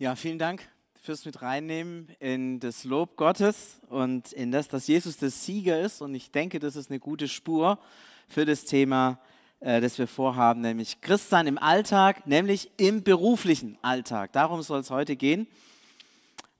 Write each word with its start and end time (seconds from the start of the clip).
Ja, 0.00 0.16
vielen 0.16 0.38
Dank 0.38 0.66
fürs 1.02 1.26
mit 1.26 1.42
reinnehmen 1.42 2.08
in 2.20 2.58
das 2.58 2.84
Lob 2.84 3.18
Gottes 3.18 3.82
und 3.90 4.32
in 4.32 4.50
das, 4.50 4.66
dass 4.66 4.86
Jesus 4.86 5.18
der 5.18 5.28
Sieger 5.28 5.78
ist. 5.78 6.00
Und 6.00 6.14
ich 6.14 6.30
denke, 6.30 6.58
das 6.58 6.74
ist 6.74 6.88
eine 6.88 6.98
gute 6.98 7.28
Spur 7.28 7.78
für 8.26 8.46
das 8.46 8.64
Thema, 8.64 9.20
äh, 9.60 9.82
das 9.82 9.98
wir 9.98 10.06
vorhaben, 10.06 10.62
nämlich 10.62 11.02
Christsein 11.02 11.46
im 11.46 11.58
Alltag, 11.58 12.26
nämlich 12.26 12.70
im 12.78 13.02
beruflichen 13.02 13.76
Alltag. 13.82 14.32
Darum 14.32 14.62
soll 14.62 14.80
es 14.80 14.88
heute 14.88 15.16
gehen. 15.16 15.46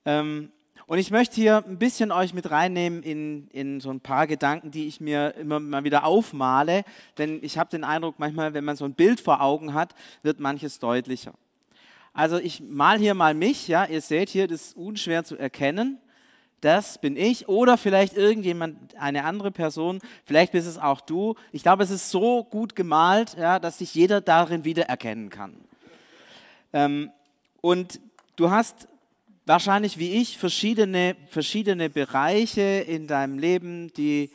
Ähm, 0.05 0.51
und 0.85 0.99
ich 0.99 1.09
möchte 1.09 1.33
hier 1.33 1.65
ein 1.65 1.79
bisschen 1.79 2.11
euch 2.11 2.35
mit 2.35 2.51
reinnehmen 2.51 3.01
in, 3.01 3.47
in 3.47 3.81
so 3.81 3.89
ein 3.89 4.01
paar 4.01 4.27
Gedanken, 4.27 4.69
die 4.69 4.85
ich 4.85 5.01
mir 5.01 5.33
immer 5.33 5.59
mal 5.59 5.83
wieder 5.83 6.03
aufmale. 6.03 6.83
Denn 7.17 7.39
ich 7.41 7.57
habe 7.57 7.71
den 7.71 7.85
Eindruck, 7.85 8.19
manchmal, 8.19 8.53
wenn 8.53 8.65
man 8.65 8.75
so 8.75 8.85
ein 8.85 8.93
Bild 8.93 9.19
vor 9.19 9.41
Augen 9.41 9.73
hat, 9.73 9.95
wird 10.21 10.39
manches 10.39 10.77
deutlicher. 10.77 11.33
Also 12.13 12.37
ich 12.37 12.61
mal 12.61 12.99
hier 12.99 13.13
mal 13.13 13.33
mich, 13.33 13.67
ja, 13.67 13.85
ihr 13.85 14.01
seht 14.01 14.29
hier, 14.29 14.47
das 14.47 14.61
ist 14.61 14.77
unschwer 14.77 15.23
zu 15.23 15.37
erkennen. 15.37 15.97
Das 16.59 16.99
bin 16.99 17.17
ich 17.17 17.49
oder 17.49 17.77
vielleicht 17.77 18.15
irgendjemand, 18.15 18.95
eine 18.95 19.23
andere 19.23 19.49
Person, 19.49 19.99
vielleicht 20.25 20.51
bist 20.51 20.67
es 20.67 20.77
auch 20.77 21.01
du. 21.01 21.35
Ich 21.51 21.63
glaube, 21.63 21.83
es 21.83 21.89
ist 21.89 22.11
so 22.11 22.43
gut 22.43 22.75
gemalt, 22.75 23.35
ja, 23.37 23.57
dass 23.57 23.79
sich 23.79 23.95
jeder 23.95 24.21
darin 24.21 24.63
wiedererkennen 24.63 25.29
kann. 25.29 25.55
Ähm, 26.71 27.11
und 27.61 27.99
du 28.35 28.51
hast 28.51 28.87
wahrscheinlich 29.45 29.97
wie 29.97 30.11
ich 30.21 30.37
verschiedene, 30.37 31.15
verschiedene 31.29 31.89
Bereiche 31.89 32.61
in 32.61 33.07
deinem 33.07 33.39
Leben, 33.39 33.91
die 33.93 34.29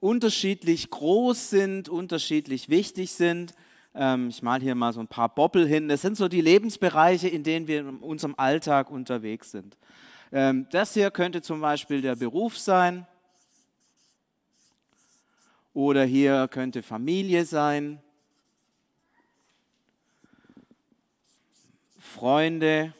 unterschiedlich 0.00 0.90
groß 0.90 1.50
sind, 1.50 1.88
unterschiedlich 1.88 2.68
wichtig 2.68 3.12
sind. 3.12 3.54
Ähm, 3.94 4.28
ich 4.28 4.42
male 4.42 4.62
hier 4.62 4.74
mal 4.74 4.92
so 4.92 5.00
ein 5.00 5.08
paar 5.08 5.28
Boppel 5.28 5.66
hin. 5.66 5.88
Das 5.88 6.02
sind 6.02 6.16
so 6.16 6.28
die 6.28 6.40
Lebensbereiche, 6.40 7.28
in 7.28 7.42
denen 7.42 7.66
wir 7.66 7.80
in 7.80 7.98
unserem 7.98 8.34
Alltag 8.36 8.90
unterwegs 8.90 9.50
sind. 9.50 9.76
Ähm, 10.32 10.66
das 10.70 10.94
hier 10.94 11.10
könnte 11.10 11.42
zum 11.42 11.60
Beispiel 11.60 12.00
der 12.00 12.14
Beruf 12.14 12.56
sein. 12.56 13.06
Oder 15.72 16.04
hier 16.04 16.48
könnte 16.48 16.82
Familie 16.82 17.44
sein. 17.44 18.00
Freunde. 21.98 22.92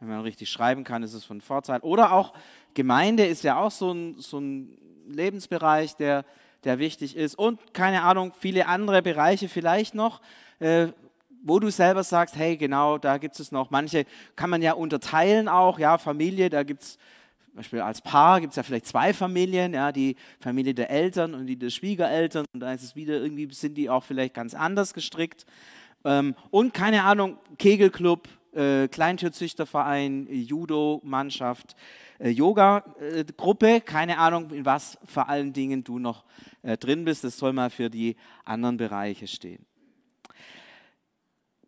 Wenn 0.00 0.08
man 0.08 0.20
richtig 0.20 0.50
schreiben 0.50 0.84
kann, 0.84 1.02
ist 1.02 1.14
es 1.14 1.24
von 1.24 1.40
Vorteil. 1.40 1.80
Oder 1.80 2.12
auch 2.12 2.34
Gemeinde 2.74 3.26
ist 3.26 3.44
ja 3.44 3.58
auch 3.58 3.70
so 3.70 3.92
ein, 3.92 4.18
so 4.18 4.38
ein 4.38 4.78
Lebensbereich, 5.06 5.96
der 5.96 6.24
der 6.64 6.78
wichtig 6.78 7.16
ist. 7.16 7.36
Und 7.36 7.74
keine 7.74 8.02
Ahnung, 8.02 8.32
viele 8.38 8.66
andere 8.66 9.02
Bereiche 9.02 9.48
vielleicht 9.48 9.94
noch, 9.94 10.20
äh, 10.58 10.88
wo 11.42 11.58
du 11.60 11.70
selber 11.70 12.02
sagst, 12.02 12.36
hey, 12.36 12.56
genau, 12.56 12.98
da 12.98 13.18
gibt 13.18 13.38
es 13.38 13.52
noch. 13.52 13.70
Manche 13.70 14.06
kann 14.34 14.50
man 14.50 14.62
ja 14.62 14.72
unterteilen 14.72 15.48
auch, 15.48 15.78
ja, 15.78 15.98
Familie, 15.98 16.48
da 16.48 16.62
gibt 16.62 16.82
es 16.82 16.98
zum 17.54 17.58
Beispiel 17.58 17.80
als 17.82 18.00
Paar 18.00 18.40
gibt 18.40 18.50
es 18.50 18.56
ja 18.56 18.64
vielleicht 18.64 18.86
zwei 18.86 19.14
Familien, 19.14 19.74
ja, 19.74 19.92
die 19.92 20.16
Familie 20.40 20.74
der 20.74 20.90
Eltern 20.90 21.34
und 21.34 21.46
die 21.46 21.56
der 21.56 21.70
Schwiegereltern. 21.70 22.46
Und 22.52 22.58
da 22.58 22.72
ist 22.72 22.82
es 22.82 22.96
wieder 22.96 23.14
irgendwie, 23.14 23.48
sind 23.52 23.76
die 23.76 23.88
auch 23.88 24.02
vielleicht 24.02 24.34
ganz 24.34 24.54
anders 24.54 24.92
gestrickt. 24.92 25.46
Ähm, 26.04 26.34
und 26.50 26.74
keine 26.74 27.04
Ahnung, 27.04 27.38
Kegelclub, 27.58 28.28
äh, 28.54 28.88
Kleintierzüchterverein, 28.88 30.26
Judo-Mannschaft, 30.30 31.76
äh, 32.18 32.30
Yoga-Gruppe, 32.30 33.80
keine 33.80 34.18
Ahnung, 34.18 34.50
in 34.50 34.64
was 34.64 34.98
vor 35.04 35.28
allen 35.28 35.52
Dingen 35.52 35.84
du 35.84 35.98
noch 35.98 36.24
äh, 36.62 36.76
drin 36.76 37.04
bist. 37.04 37.24
Das 37.24 37.36
soll 37.36 37.52
mal 37.52 37.70
für 37.70 37.90
die 37.90 38.16
anderen 38.44 38.76
Bereiche 38.76 39.26
stehen. 39.26 39.64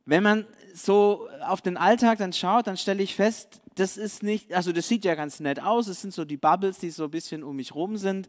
Wenn 0.05 0.23
man 0.23 0.47
so 0.73 1.29
auf 1.45 1.61
den 1.63 1.77
Alltag 1.77 2.19
dann 2.19 2.33
schaut, 2.33 2.67
dann 2.67 2.77
stelle 2.77 3.03
ich 3.03 3.17
fest, 3.17 3.61
das 3.75 3.97
ist 3.97 4.23
nicht, 4.23 4.55
also 4.55 4.73
das 4.73 4.89
sieht 4.89 5.05
ja 5.05 5.15
ganz 5.15 5.41
nett 5.41 5.61
aus, 5.61 5.87
es 5.89 6.01
sind 6.01 6.15
so 6.15 6.25
die 6.25 6.37
Bubbles, 6.37 6.79
die 6.79 6.91
so 6.91 7.05
ein 7.05 7.11
bisschen 7.11 7.43
um 7.43 7.57
mich 7.57 7.75
rum 7.75 7.97
sind, 7.97 8.29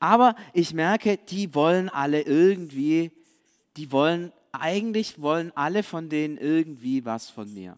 aber 0.00 0.34
ich 0.52 0.74
merke, 0.74 1.18
die 1.18 1.54
wollen 1.54 1.88
alle 1.88 2.22
irgendwie, 2.22 3.12
die 3.76 3.92
wollen, 3.92 4.32
eigentlich 4.52 5.20
wollen 5.20 5.52
alle 5.54 5.82
von 5.82 6.08
denen 6.08 6.36
irgendwie 6.36 7.04
was 7.04 7.30
von 7.30 7.52
mir. 7.52 7.76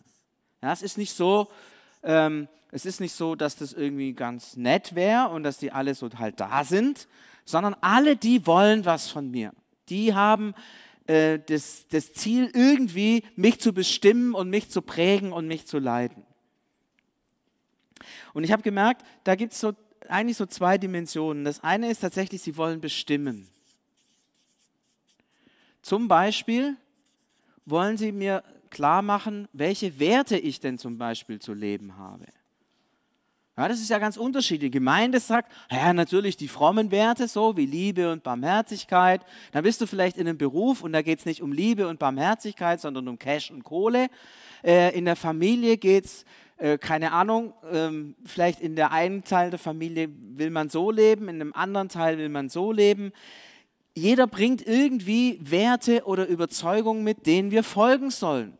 Ja, 0.62 0.72
es 0.72 0.82
ist 0.82 0.98
nicht 0.98 1.15
so, 1.15 1.48
ähm, 2.03 2.48
es 2.71 2.84
ist 2.84 3.00
nicht 3.00 3.15
so, 3.15 3.34
dass 3.34 3.56
das 3.56 3.72
irgendwie 3.72 4.12
ganz 4.12 4.56
nett 4.56 4.94
wäre 4.94 5.28
und 5.28 5.43
dass 5.43 5.59
die 5.59 5.72
alle 5.72 5.94
so 5.94 6.09
halt 6.19 6.38
da 6.38 6.65
sind, 6.65 7.09
sondern 7.44 7.75
alle, 7.81 8.16
die 8.16 8.47
wollen 8.47 8.84
was 8.84 9.09
von 9.09 9.31
mir. 9.31 9.53
Die 9.88 10.15
haben 10.15 10.54
äh, 11.06 11.38
das, 11.38 11.87
das 11.88 12.12
Ziel, 12.12 12.50
irgendwie 12.54 13.25
mich 13.34 13.60
zu 13.60 13.72
bestimmen 13.72 14.34
und 14.34 14.50
mich 14.50 14.70
zu 14.70 14.82
prägen 14.82 15.32
und 15.32 15.49
mich 15.49 15.66
zu 15.66 15.78
leiten. 15.78 16.25
Und 18.32 18.44
ich 18.44 18.53
habe 18.53 18.62
gemerkt, 18.62 19.04
da 19.25 19.34
gibt 19.34 19.53
es 19.53 19.60
so, 19.60 19.72
eigentlich 20.09 20.37
so 20.37 20.47
zwei 20.47 20.78
Dimensionen. 20.78 21.44
Das 21.44 21.65
eine 21.65 21.91
ist 21.91 22.00
tatsächlich, 22.00 22.43
sie 22.43 22.56
wollen 22.56 22.81
bestimmen. 22.81 23.49
Zum 25.82 26.09
Beispiel 26.09 26.76
wollen 27.65 27.97
sie 27.97 28.12
mir 28.12 28.44
klar 28.70 29.03
machen, 29.03 29.48
welche 29.53 29.98
Werte 29.98 30.38
ich 30.38 30.60
denn 30.60 30.78
zum 30.78 30.98
Beispiel 30.98 31.41
zu 31.41 31.53
leben 31.54 31.97
habe. 31.97 32.26
Ja, 33.60 33.69
das 33.69 33.81
ist 33.81 33.91
ja 33.91 33.98
ganz 33.98 34.16
unterschiedlich. 34.16 34.70
Die 34.70 34.78
Gemeinde 34.78 35.20
sagt, 35.20 35.53
ja, 35.70 35.92
natürlich 35.92 36.38
die 36.38 36.48
frommen 36.48 36.91
Werte, 36.91 37.28
so 37.28 37.58
wie 37.58 37.66
Liebe 37.66 38.10
und 38.10 38.22
Barmherzigkeit. 38.22 39.20
Dann 39.53 39.64
bist 39.64 39.82
du 39.82 39.86
vielleicht 39.86 40.16
in 40.16 40.26
einem 40.26 40.38
Beruf 40.38 40.82
und 40.82 40.94
da 40.94 41.03
geht 41.03 41.19
es 41.19 41.26
nicht 41.26 41.42
um 41.42 41.53
Liebe 41.53 41.86
und 41.86 41.98
Barmherzigkeit, 41.98 42.81
sondern 42.81 43.06
um 43.06 43.19
Cash 43.19 43.50
und 43.50 43.62
Kohle. 43.62 44.08
Äh, 44.64 44.97
in 44.97 45.04
der 45.04 45.16
Familie 45.16 45.76
geht 45.76 46.06
es, 46.06 46.25
äh, 46.56 46.78
keine 46.78 47.12
Ahnung, 47.12 47.52
ähm, 47.70 48.14
vielleicht 48.25 48.60
in 48.60 48.76
der 48.76 48.92
einen 48.92 49.25
Teil 49.25 49.50
der 49.50 49.58
Familie 49.58 50.08
will 50.10 50.48
man 50.48 50.70
so 50.70 50.91
leben, 50.91 51.28
in 51.28 51.38
dem 51.38 51.54
anderen 51.54 51.91
Teil 51.91 52.16
will 52.16 52.31
man 52.31 52.48
so 52.48 52.72
leben. 52.72 53.12
Jeder 53.94 54.26
bringt 54.26 54.66
irgendwie 54.66 55.38
Werte 55.42 56.04
oder 56.04 56.26
Überzeugungen 56.26 57.02
mit, 57.04 57.26
denen 57.26 57.50
wir 57.50 57.64
folgen 57.64 58.10
sollen. 58.10 58.56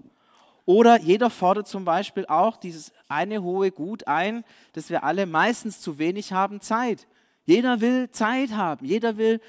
Oder 0.67 1.01
jeder 1.01 1.31
fordert 1.31 1.69
zum 1.69 1.85
Beispiel 1.85 2.27
auch 2.27 2.57
dieses 2.57 2.93
eine 3.09 3.43
hohe 3.43 3.71
Gut 3.71 4.07
ein, 4.07 4.45
dass 4.73 4.91
wir 4.91 5.03
alle 5.03 5.27
meistens 5.27 5.81
zu 5.81 5.99
wenig 5.99 6.33
haben, 6.33 6.61
Zeit. 6.61 7.07
Jeder 7.45 7.81
will 7.81 8.11
Zeit 8.11 8.53
haben, 8.53 8.85
jeder 8.85 9.17
will 9.17 9.41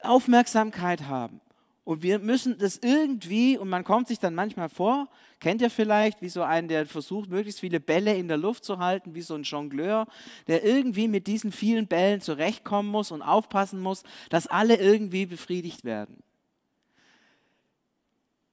Aufmerksamkeit 0.00 1.08
haben. 1.08 1.40
Und 1.84 2.02
wir 2.02 2.20
müssen 2.20 2.58
das 2.58 2.78
irgendwie, 2.78 3.58
und 3.58 3.68
man 3.68 3.82
kommt 3.82 4.06
sich 4.06 4.20
dann 4.20 4.36
manchmal 4.36 4.68
vor, 4.68 5.08
kennt 5.40 5.60
ihr 5.62 5.70
vielleicht, 5.70 6.22
wie 6.22 6.28
so 6.28 6.42
einen, 6.42 6.68
der 6.68 6.86
versucht, 6.86 7.28
möglichst 7.28 7.58
viele 7.58 7.80
Bälle 7.80 8.14
in 8.14 8.28
der 8.28 8.36
Luft 8.36 8.64
zu 8.64 8.78
halten, 8.78 9.14
wie 9.16 9.22
so 9.22 9.34
ein 9.34 9.42
Jongleur, 9.42 10.06
der 10.46 10.64
irgendwie 10.64 11.08
mit 11.08 11.26
diesen 11.26 11.50
vielen 11.50 11.88
Bällen 11.88 12.20
zurechtkommen 12.20 12.88
muss 12.88 13.10
und 13.10 13.22
aufpassen 13.22 13.80
muss, 13.80 14.04
dass 14.30 14.46
alle 14.46 14.76
irgendwie 14.76 15.26
befriedigt 15.26 15.84
werden. 15.84 16.22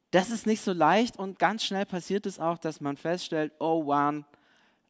Das 0.10 0.32
ist 0.32 0.48
nicht 0.48 0.62
so 0.62 0.74
leicht 0.74 1.20
und 1.20 1.38
ganz 1.38 1.64
schnell 1.64 1.86
passiert 1.86 2.26
es 2.26 2.40
auch, 2.40 2.58
dass 2.58 2.82
man 2.82 2.98
feststellt, 2.98 3.54
oh 3.60 3.86
wow, 3.86 4.24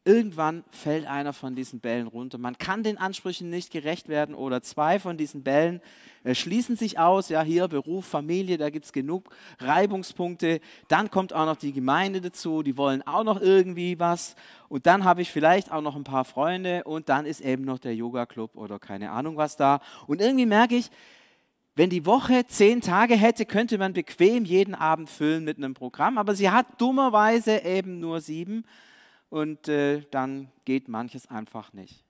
Irgendwann 0.06 0.64
fällt 0.70 1.06
einer 1.06 1.34
von 1.34 1.54
diesen 1.54 1.80
Bällen 1.80 2.06
runter. 2.06 2.38
Man 2.38 2.56
kann 2.56 2.82
den 2.82 2.96
Ansprüchen 2.96 3.50
nicht 3.50 3.70
gerecht 3.70 4.08
werden 4.08 4.34
oder 4.34 4.62
zwei 4.62 4.98
von 4.98 5.18
diesen 5.18 5.42
Bällen 5.42 5.82
äh, 6.24 6.34
schließen 6.34 6.74
sich 6.74 6.98
aus. 6.98 7.28
Ja, 7.28 7.42
hier 7.42 7.68
Beruf, 7.68 8.06
Familie, 8.06 8.56
da 8.56 8.70
gibt 8.70 8.86
es 8.86 8.92
genug 8.92 9.28
Reibungspunkte. 9.58 10.60
Dann 10.88 11.10
kommt 11.10 11.34
auch 11.34 11.44
noch 11.44 11.56
die 11.56 11.74
Gemeinde 11.74 12.22
dazu, 12.22 12.62
die 12.62 12.78
wollen 12.78 13.02
auch 13.06 13.24
noch 13.24 13.42
irgendwie 13.42 13.98
was. 13.98 14.36
Und 14.70 14.86
dann 14.86 15.04
habe 15.04 15.20
ich 15.20 15.30
vielleicht 15.30 15.70
auch 15.70 15.82
noch 15.82 15.96
ein 15.96 16.04
paar 16.04 16.24
Freunde 16.24 16.84
und 16.84 17.10
dann 17.10 17.26
ist 17.26 17.42
eben 17.42 17.64
noch 17.64 17.78
der 17.78 17.94
Yoga-Club 17.94 18.56
oder 18.56 18.78
keine 18.78 19.10
Ahnung 19.10 19.36
was 19.36 19.58
da. 19.58 19.80
Und 20.06 20.22
irgendwie 20.22 20.46
merke 20.46 20.76
ich, 20.76 20.90
wenn 21.76 21.90
die 21.90 22.06
Woche 22.06 22.46
zehn 22.46 22.80
Tage 22.80 23.16
hätte, 23.16 23.44
könnte 23.44 23.76
man 23.76 23.92
bequem 23.92 24.46
jeden 24.46 24.74
Abend 24.74 25.10
füllen 25.10 25.44
mit 25.44 25.58
einem 25.58 25.74
Programm, 25.74 26.16
aber 26.16 26.34
sie 26.34 26.50
hat 26.50 26.80
dummerweise 26.80 27.64
eben 27.64 28.00
nur 28.00 28.22
sieben 28.22 28.64
und 29.30 29.68
äh, 29.68 30.02
dann 30.10 30.50
geht 30.64 30.88
manches 30.88 31.26
einfach 31.28 31.72
nicht. 31.72 32.04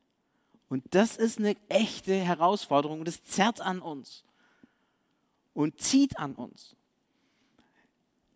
Und 0.68 0.84
das 0.90 1.16
ist 1.16 1.38
eine 1.38 1.56
echte 1.68 2.14
Herausforderung 2.14 3.00
und 3.00 3.08
das 3.08 3.22
zerrt 3.24 3.60
an 3.60 3.80
uns 3.80 4.24
und 5.52 5.80
zieht 5.80 6.18
an 6.18 6.34
uns. 6.34 6.76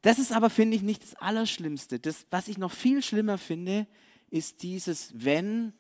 Das 0.03 0.19
ist 0.19 0.33
aber, 0.33 0.51
finde 0.51 0.77
ich, 0.77 0.83
nicht 0.83 1.03
das 1.03 1.15
Allerschlimmste. 1.15 1.99
Das, 1.99 2.27
was 2.31 2.49
ich 2.49 2.59
noch 2.59 2.73
viel 2.73 3.03
schlimmer 3.03 3.39
finde, 3.39 3.87
ist 4.31 4.63
dieses 4.63 5.13
Wenn, 5.15 5.73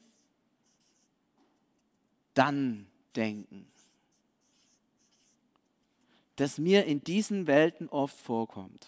dann 2.32 2.86
denken. 3.16 3.66
Das 6.36 6.58
mir 6.58 6.86
in 6.86 7.02
diesen 7.04 7.46
Welten 7.46 7.88
oft 7.88 8.16
vorkommt. 8.16 8.86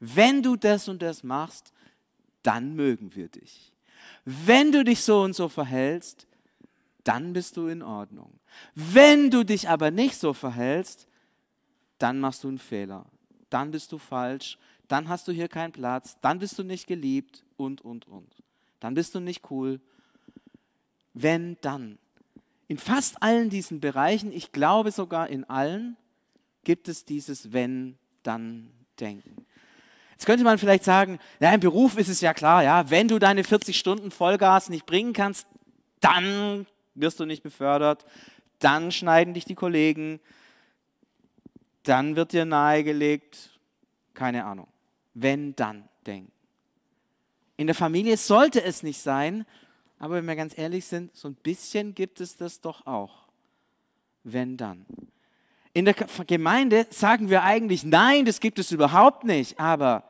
Wenn 0.00 0.42
du 0.42 0.56
das 0.56 0.88
und 0.88 1.02
das 1.02 1.22
machst, 1.22 1.73
dann 2.44 2.76
mögen 2.76 3.16
wir 3.16 3.28
dich. 3.28 3.72
Wenn 4.24 4.70
du 4.70 4.84
dich 4.84 5.02
so 5.02 5.22
und 5.22 5.34
so 5.34 5.48
verhältst, 5.48 6.28
dann 7.02 7.32
bist 7.32 7.56
du 7.56 7.66
in 7.66 7.82
Ordnung. 7.82 8.38
Wenn 8.74 9.30
du 9.30 9.44
dich 9.44 9.68
aber 9.68 9.90
nicht 9.90 10.16
so 10.16 10.32
verhältst, 10.32 11.08
dann 11.98 12.20
machst 12.20 12.44
du 12.44 12.48
einen 12.48 12.58
Fehler. 12.58 13.06
Dann 13.50 13.70
bist 13.70 13.90
du 13.92 13.98
falsch. 13.98 14.58
dann 14.88 15.08
hast 15.08 15.26
du 15.26 15.32
hier 15.32 15.48
keinen 15.48 15.72
Platz, 15.72 16.18
dann 16.20 16.38
bist 16.38 16.58
du 16.58 16.62
nicht 16.62 16.86
geliebt 16.86 17.42
und, 17.56 17.80
und, 17.80 18.06
und. 18.06 18.30
Dann 18.80 18.92
bist 18.92 19.14
du 19.14 19.20
nicht 19.20 19.50
cool. 19.50 19.80
Wenn, 21.14 21.56
dann. 21.62 21.98
In 22.68 22.76
fast 22.76 23.22
allen 23.22 23.48
diesen 23.48 23.80
Bereichen, 23.80 24.30
ich 24.30 24.52
glaube 24.52 24.90
sogar 24.90 25.28
in 25.28 25.44
allen, 25.44 25.96
gibt 26.64 26.88
es 26.88 27.04
dieses 27.04 27.52
Wenn, 27.52 27.96
dann 28.22 28.70
Denken. 29.00 29.43
Jetzt 30.14 30.26
könnte 30.26 30.44
man 30.44 30.58
vielleicht 30.58 30.84
sagen, 30.84 31.18
ja, 31.40 31.52
im 31.52 31.60
Beruf 31.60 31.98
ist 31.98 32.08
es 32.08 32.20
ja 32.20 32.34
klar, 32.34 32.62
ja, 32.62 32.90
wenn 32.90 33.08
du 33.08 33.18
deine 33.18 33.44
40 33.44 33.78
Stunden 33.78 34.10
Vollgas 34.10 34.68
nicht 34.68 34.86
bringen 34.86 35.12
kannst, 35.12 35.46
dann 36.00 36.66
wirst 36.94 37.20
du 37.20 37.24
nicht 37.24 37.42
befördert, 37.42 38.06
dann 38.58 38.92
schneiden 38.92 39.34
dich 39.34 39.44
die 39.44 39.54
Kollegen, 39.54 40.20
dann 41.82 42.16
wird 42.16 42.32
dir 42.32 42.44
nahegelegt, 42.44 43.58
keine 44.14 44.44
Ahnung, 44.44 44.68
wenn 45.14 45.54
dann 45.56 45.88
denken. 46.06 46.32
In 47.56 47.66
der 47.66 47.74
Familie 47.74 48.16
sollte 48.16 48.62
es 48.62 48.82
nicht 48.82 49.00
sein, 49.00 49.44
aber 49.98 50.16
wenn 50.16 50.26
wir 50.26 50.36
ganz 50.36 50.56
ehrlich 50.56 50.86
sind, 50.86 51.14
so 51.16 51.28
ein 51.28 51.34
bisschen 51.34 51.94
gibt 51.94 52.20
es 52.20 52.36
das 52.36 52.60
doch 52.60 52.86
auch. 52.86 53.28
Wenn 54.24 54.56
dann. 54.56 54.86
In 55.74 55.84
der 55.84 55.94
Gemeinde 55.94 56.86
sagen 56.90 57.28
wir 57.28 57.42
eigentlich, 57.42 57.84
nein, 57.84 58.24
das 58.24 58.40
gibt 58.40 58.58
es 58.60 58.70
überhaupt 58.70 59.24
nicht. 59.24 59.58
Aber 59.58 60.04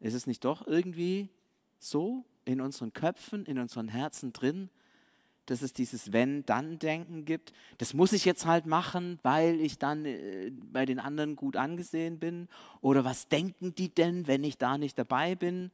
ist 0.00 0.14
es 0.14 0.26
nicht 0.26 0.44
doch 0.44 0.66
irgendwie 0.66 1.30
so 1.78 2.24
in 2.44 2.60
unseren 2.60 2.92
Köpfen, 2.92 3.46
in 3.46 3.58
unseren 3.58 3.86
Herzen 3.86 4.32
drin, 4.32 4.68
dass 5.46 5.62
es 5.62 5.72
dieses 5.72 6.12
Wenn-Dann-Denken 6.12 7.24
gibt. 7.24 7.52
Das 7.78 7.94
muss 7.94 8.12
ich 8.12 8.24
jetzt 8.24 8.46
halt 8.46 8.66
machen, 8.66 9.20
weil 9.22 9.60
ich 9.60 9.78
dann 9.78 10.04
äh, 10.04 10.50
bei 10.72 10.86
den 10.86 10.98
anderen 10.98 11.36
gut 11.36 11.56
angesehen 11.56 12.18
bin. 12.18 12.48
Oder 12.80 13.04
was 13.04 13.28
denken 13.28 13.74
die 13.74 13.88
denn, 13.94 14.26
wenn 14.26 14.42
ich 14.42 14.58
da 14.58 14.76
nicht 14.76 14.98
dabei 14.98 15.34
bin? 15.36 15.70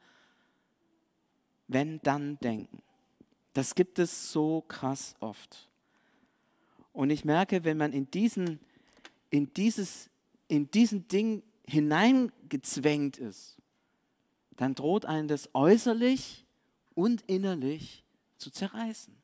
Wenn-Dann-Denken. 1.68 2.82
Das 3.54 3.74
gibt 3.74 3.98
es 3.98 4.30
so 4.30 4.62
krass 4.68 5.14
oft. 5.20 5.68
Und 6.92 7.10
ich 7.10 7.24
merke, 7.24 7.64
wenn 7.64 7.76
man 7.76 7.92
in 7.92 8.10
diesen, 8.10 8.60
in 9.31 9.52
dieses, 9.55 10.11
in 10.49 10.70
diesen 10.70 11.08
Ding 11.08 11.43
hineingezwängt 11.67 13.19
ist, 13.19 13.56
dann 14.56 14.75
droht 14.75 15.05
einen 15.05 15.28
das 15.28 15.50
äußerlich 15.55 16.44
und 16.94 17.23
innerlich 17.23 18.05
zu 18.38 18.50
zerreißen 18.50 19.17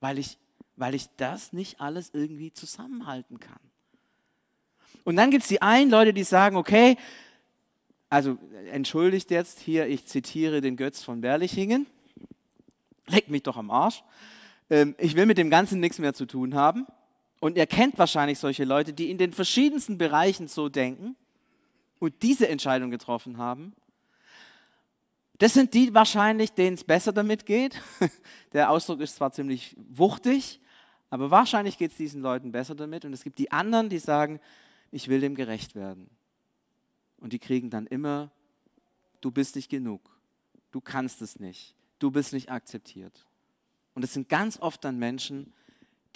weil 0.00 0.18
ich, 0.18 0.38
weil 0.76 0.94
ich 0.94 1.08
das 1.16 1.52
nicht 1.52 1.80
alles 1.80 2.10
irgendwie 2.12 2.52
zusammenhalten 2.52 3.38
kann. 3.38 3.60
Und 5.04 5.16
dann 5.16 5.30
gibt 5.30 5.42
es 5.42 5.48
die 5.48 5.62
einen 5.62 5.90
Leute, 5.90 6.12
die 6.12 6.24
sagen, 6.24 6.56
okay, 6.56 6.96
also 8.08 8.38
entschuldigt 8.72 9.30
jetzt 9.30 9.60
hier, 9.60 9.86
ich 9.86 10.06
zitiere 10.06 10.60
den 10.60 10.76
Götz 10.76 11.02
von 11.02 11.20
Berlichingen, 11.20 11.86
leck 13.06 13.28
mich 13.28 13.42
doch 13.42 13.56
am 13.56 13.70
Arsch, 13.70 14.02
ähm, 14.68 14.94
ich 14.98 15.14
will 15.14 15.26
mit 15.26 15.38
dem 15.38 15.50
Ganzen 15.50 15.80
nichts 15.80 15.98
mehr 15.98 16.12
zu 16.12 16.26
tun 16.26 16.54
haben. 16.54 16.86
Und 17.40 17.56
ihr 17.56 17.66
kennt 17.66 17.98
wahrscheinlich 17.98 18.38
solche 18.38 18.64
Leute, 18.64 18.92
die 18.92 19.10
in 19.10 19.18
den 19.18 19.32
verschiedensten 19.32 19.96
Bereichen 19.98 20.46
so 20.46 20.68
denken 20.68 21.16
und 21.98 22.22
diese 22.22 22.48
Entscheidung 22.48 22.90
getroffen 22.90 23.38
haben. 23.38 23.74
Das 25.38 25.54
sind 25.54 25.72
die 25.72 25.94
wahrscheinlich, 25.94 26.52
denen 26.52 26.74
es 26.74 26.84
besser 26.84 27.12
damit 27.14 27.46
geht. 27.46 27.80
Der 28.52 28.70
Ausdruck 28.70 29.00
ist 29.00 29.16
zwar 29.16 29.32
ziemlich 29.32 29.74
wuchtig, 29.88 30.60
aber 31.08 31.30
wahrscheinlich 31.30 31.78
geht 31.78 31.92
es 31.92 31.96
diesen 31.96 32.20
Leuten 32.20 32.52
besser 32.52 32.74
damit. 32.74 33.06
Und 33.06 33.14
es 33.14 33.24
gibt 33.24 33.38
die 33.38 33.50
anderen, 33.50 33.88
die 33.88 33.98
sagen, 33.98 34.38
ich 34.92 35.08
will 35.08 35.20
dem 35.20 35.34
gerecht 35.34 35.74
werden. 35.74 36.10
Und 37.20 37.32
die 37.32 37.38
kriegen 37.38 37.70
dann 37.70 37.86
immer, 37.86 38.30
du 39.22 39.30
bist 39.30 39.56
nicht 39.56 39.70
genug, 39.70 40.02
du 40.72 40.80
kannst 40.82 41.22
es 41.22 41.40
nicht, 41.40 41.74
du 41.98 42.10
bist 42.10 42.34
nicht 42.34 42.50
akzeptiert. 42.50 43.26
Und 43.94 44.04
es 44.04 44.12
sind 44.12 44.28
ganz 44.28 44.58
oft 44.60 44.84
dann 44.84 44.98
Menschen, 44.98 45.54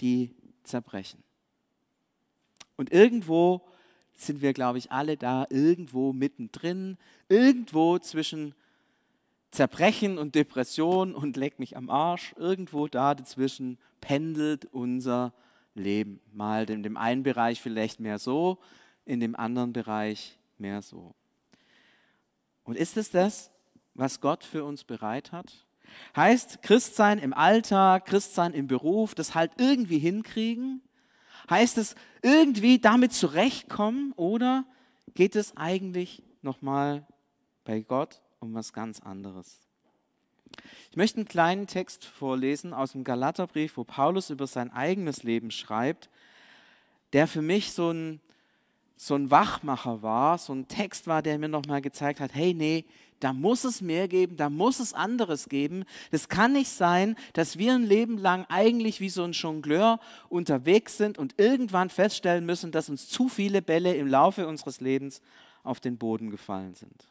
die 0.01 0.35
zerbrechen. 0.67 1.23
Und 2.77 2.91
irgendwo 2.91 3.61
sind 4.13 4.41
wir, 4.41 4.53
glaube 4.53 4.77
ich, 4.77 4.91
alle 4.91 5.17
da, 5.17 5.45
irgendwo 5.49 6.13
mittendrin, 6.13 6.97
irgendwo 7.29 7.99
zwischen 7.99 8.53
Zerbrechen 9.51 10.17
und 10.17 10.35
Depression 10.35 11.15
und 11.15 11.37
leck 11.37 11.59
mich 11.59 11.77
am 11.77 11.89
Arsch, 11.89 12.33
irgendwo 12.37 12.87
da 12.87 13.15
dazwischen 13.15 13.77
pendelt 14.01 14.65
unser 14.65 15.33
Leben. 15.75 16.19
Mal 16.33 16.69
in 16.69 16.83
dem 16.83 16.97
einen 16.97 17.23
Bereich 17.23 17.61
vielleicht 17.61 17.99
mehr 17.99 18.19
so, 18.19 18.57
in 19.05 19.19
dem 19.19 19.35
anderen 19.35 19.73
Bereich 19.73 20.37
mehr 20.57 20.81
so. 20.81 21.15
Und 22.63 22.77
ist 22.77 22.97
es 22.97 23.11
das, 23.11 23.51
was 23.93 24.19
Gott 24.19 24.43
für 24.43 24.63
uns 24.63 24.83
bereit 24.83 25.31
hat? 25.31 25.64
Heißt 26.15 26.61
Christsein 26.61 27.19
im 27.19 27.33
Alltag, 27.33 28.05
Christsein 28.05 28.53
im 28.53 28.67
Beruf, 28.67 29.15
das 29.15 29.35
halt 29.35 29.51
irgendwie 29.57 29.99
hinkriegen? 29.99 30.81
Heißt 31.49 31.77
es 31.77 31.95
irgendwie 32.21 32.79
damit 32.79 33.13
zurechtkommen 33.13 34.11
oder 34.13 34.65
geht 35.13 35.35
es 35.35 35.55
eigentlich 35.57 36.23
nochmal 36.41 37.05
bei 37.63 37.81
Gott 37.81 38.21
um 38.39 38.53
was 38.53 38.73
ganz 38.73 38.99
anderes. 38.99 39.59
Ich 40.91 40.97
möchte 40.97 41.17
einen 41.17 41.27
kleinen 41.27 41.67
Text 41.67 42.05
vorlesen 42.05 42.73
aus 42.73 42.93
dem 42.93 43.03
Galaterbrief, 43.03 43.77
wo 43.77 43.83
Paulus 43.83 44.29
über 44.29 44.47
sein 44.47 44.71
eigenes 44.71 45.23
Leben 45.23 45.51
schreibt, 45.51 46.09
der 47.13 47.27
für 47.27 47.41
mich 47.41 47.71
so 47.73 47.91
ein, 47.91 48.21
so 48.95 49.15
ein 49.15 49.29
Wachmacher 49.31 50.01
war, 50.01 50.37
so 50.37 50.53
ein 50.53 50.67
Text 50.67 51.07
war, 51.07 51.21
der 51.21 51.37
mir 51.37 51.49
nochmal 51.49 51.81
gezeigt 51.81 52.19
hat, 52.19 52.33
hey, 52.33 52.53
nee, 52.53 52.85
da 53.25 53.33
muss 53.33 53.63
es 53.63 53.81
mehr 53.81 54.07
geben, 54.07 54.37
da 54.37 54.51
muss 54.51 54.79
es 54.79 54.93
anderes 54.93 55.49
geben. 55.49 55.85
Das 56.11 56.29
kann 56.29 56.53
nicht 56.53 56.69
sein, 56.69 57.15
dass 57.33 57.57
wir 57.57 57.73
ein 57.73 57.81
Leben 57.81 58.19
lang 58.19 58.45
eigentlich 58.49 58.99
wie 58.99 59.09
so 59.09 59.23
ein 59.23 59.31
Jongleur 59.31 59.99
unterwegs 60.29 60.97
sind 60.97 61.17
und 61.17 61.33
irgendwann 61.39 61.89
feststellen 61.89 62.45
müssen, 62.45 62.71
dass 62.71 62.87
uns 62.87 63.09
zu 63.09 63.27
viele 63.27 63.63
Bälle 63.63 63.95
im 63.95 64.05
Laufe 64.05 64.47
unseres 64.47 64.79
Lebens 64.79 65.23
auf 65.63 65.79
den 65.79 65.97
Boden 65.97 66.29
gefallen 66.29 66.75
sind. 66.75 67.07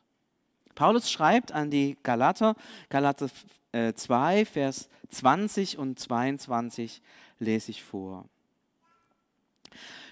Paulus 0.76 1.10
schreibt 1.10 1.50
an 1.50 1.72
die 1.72 1.98
Galater, 2.04 2.54
Galater 2.90 3.28
2, 3.72 4.40
äh, 4.40 4.44
Vers 4.44 4.88
20 5.08 5.78
und 5.78 5.98
22 5.98 7.02
lese 7.40 7.72
ich 7.72 7.82
vor. 7.82 8.28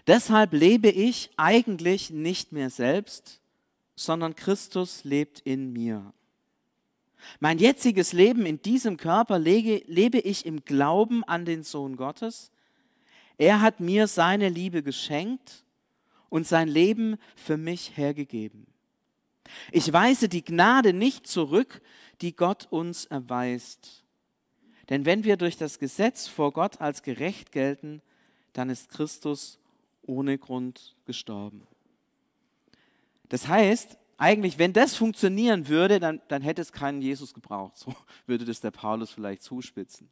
Deshalb 0.09 0.53
lebe 0.53 0.89
ich 0.89 1.31
eigentlich 1.37 2.11
nicht 2.11 2.51
mehr 2.51 2.71
selbst, 2.71 3.41
sondern 4.05 4.37
Christus 4.37 5.05
lebt 5.05 5.41
in 5.41 5.73
mir. 5.73 6.13
Mein 7.41 7.59
jetziges 7.59 8.13
Leben 8.13 8.47
in 8.47 8.61
diesem 8.63 8.97
Körper 8.97 9.39
lege, 9.39 9.83
lebe 9.87 10.19
ich 10.19 10.45
im 10.45 10.65
Glauben 10.65 11.23
an 11.25 11.45
den 11.45 11.63
Sohn 11.63 11.97
Gottes. 11.97 12.51
Er 13.39 13.61
hat 13.61 13.81
mir 13.81 14.07
seine 14.07 14.49
Liebe 14.49 14.83
geschenkt 14.83 15.65
und 16.29 16.47
sein 16.47 16.69
Leben 16.69 17.17
für 17.37 17.57
mich 17.57 17.97
hergegeben. 17.97 18.67
Ich 19.71 19.93
weise 19.93 20.29
die 20.29 20.45
Gnade 20.45 20.93
nicht 20.93 21.27
zurück, 21.27 21.83
die 22.21 22.35
Gott 22.35 22.67
uns 22.71 23.05
erweist. 23.05 24.05
Denn 24.89 25.05
wenn 25.05 25.25
wir 25.25 25.37
durch 25.37 25.57
das 25.57 25.79
Gesetz 25.79 26.27
vor 26.27 26.53
Gott 26.53 26.81
als 26.81 27.03
gerecht 27.03 27.53
gelten, 27.53 28.03
dann 28.53 28.71
ist 28.71 28.89
Christus 28.89 29.59
ohne 30.03 30.39
Grund 30.39 30.97
gestorben. 31.05 31.67
Das 33.33 33.49
heißt, 33.49 33.97
eigentlich, 34.19 34.59
wenn 34.59 34.75
das 34.75 34.95
funktionieren 34.95 35.67
würde, 35.69 35.99
dann, 35.99 36.21
dann 36.29 36.43
hätte 36.43 36.61
es 36.61 36.71
keinen 36.71 37.01
Jesus 37.01 37.33
gebraucht. 37.33 37.79
So 37.79 37.95
würde 38.27 38.45
das 38.45 38.61
der 38.61 38.73
Paulus 38.73 39.11
vielleicht 39.11 39.43
zuspitzen. 39.43 40.11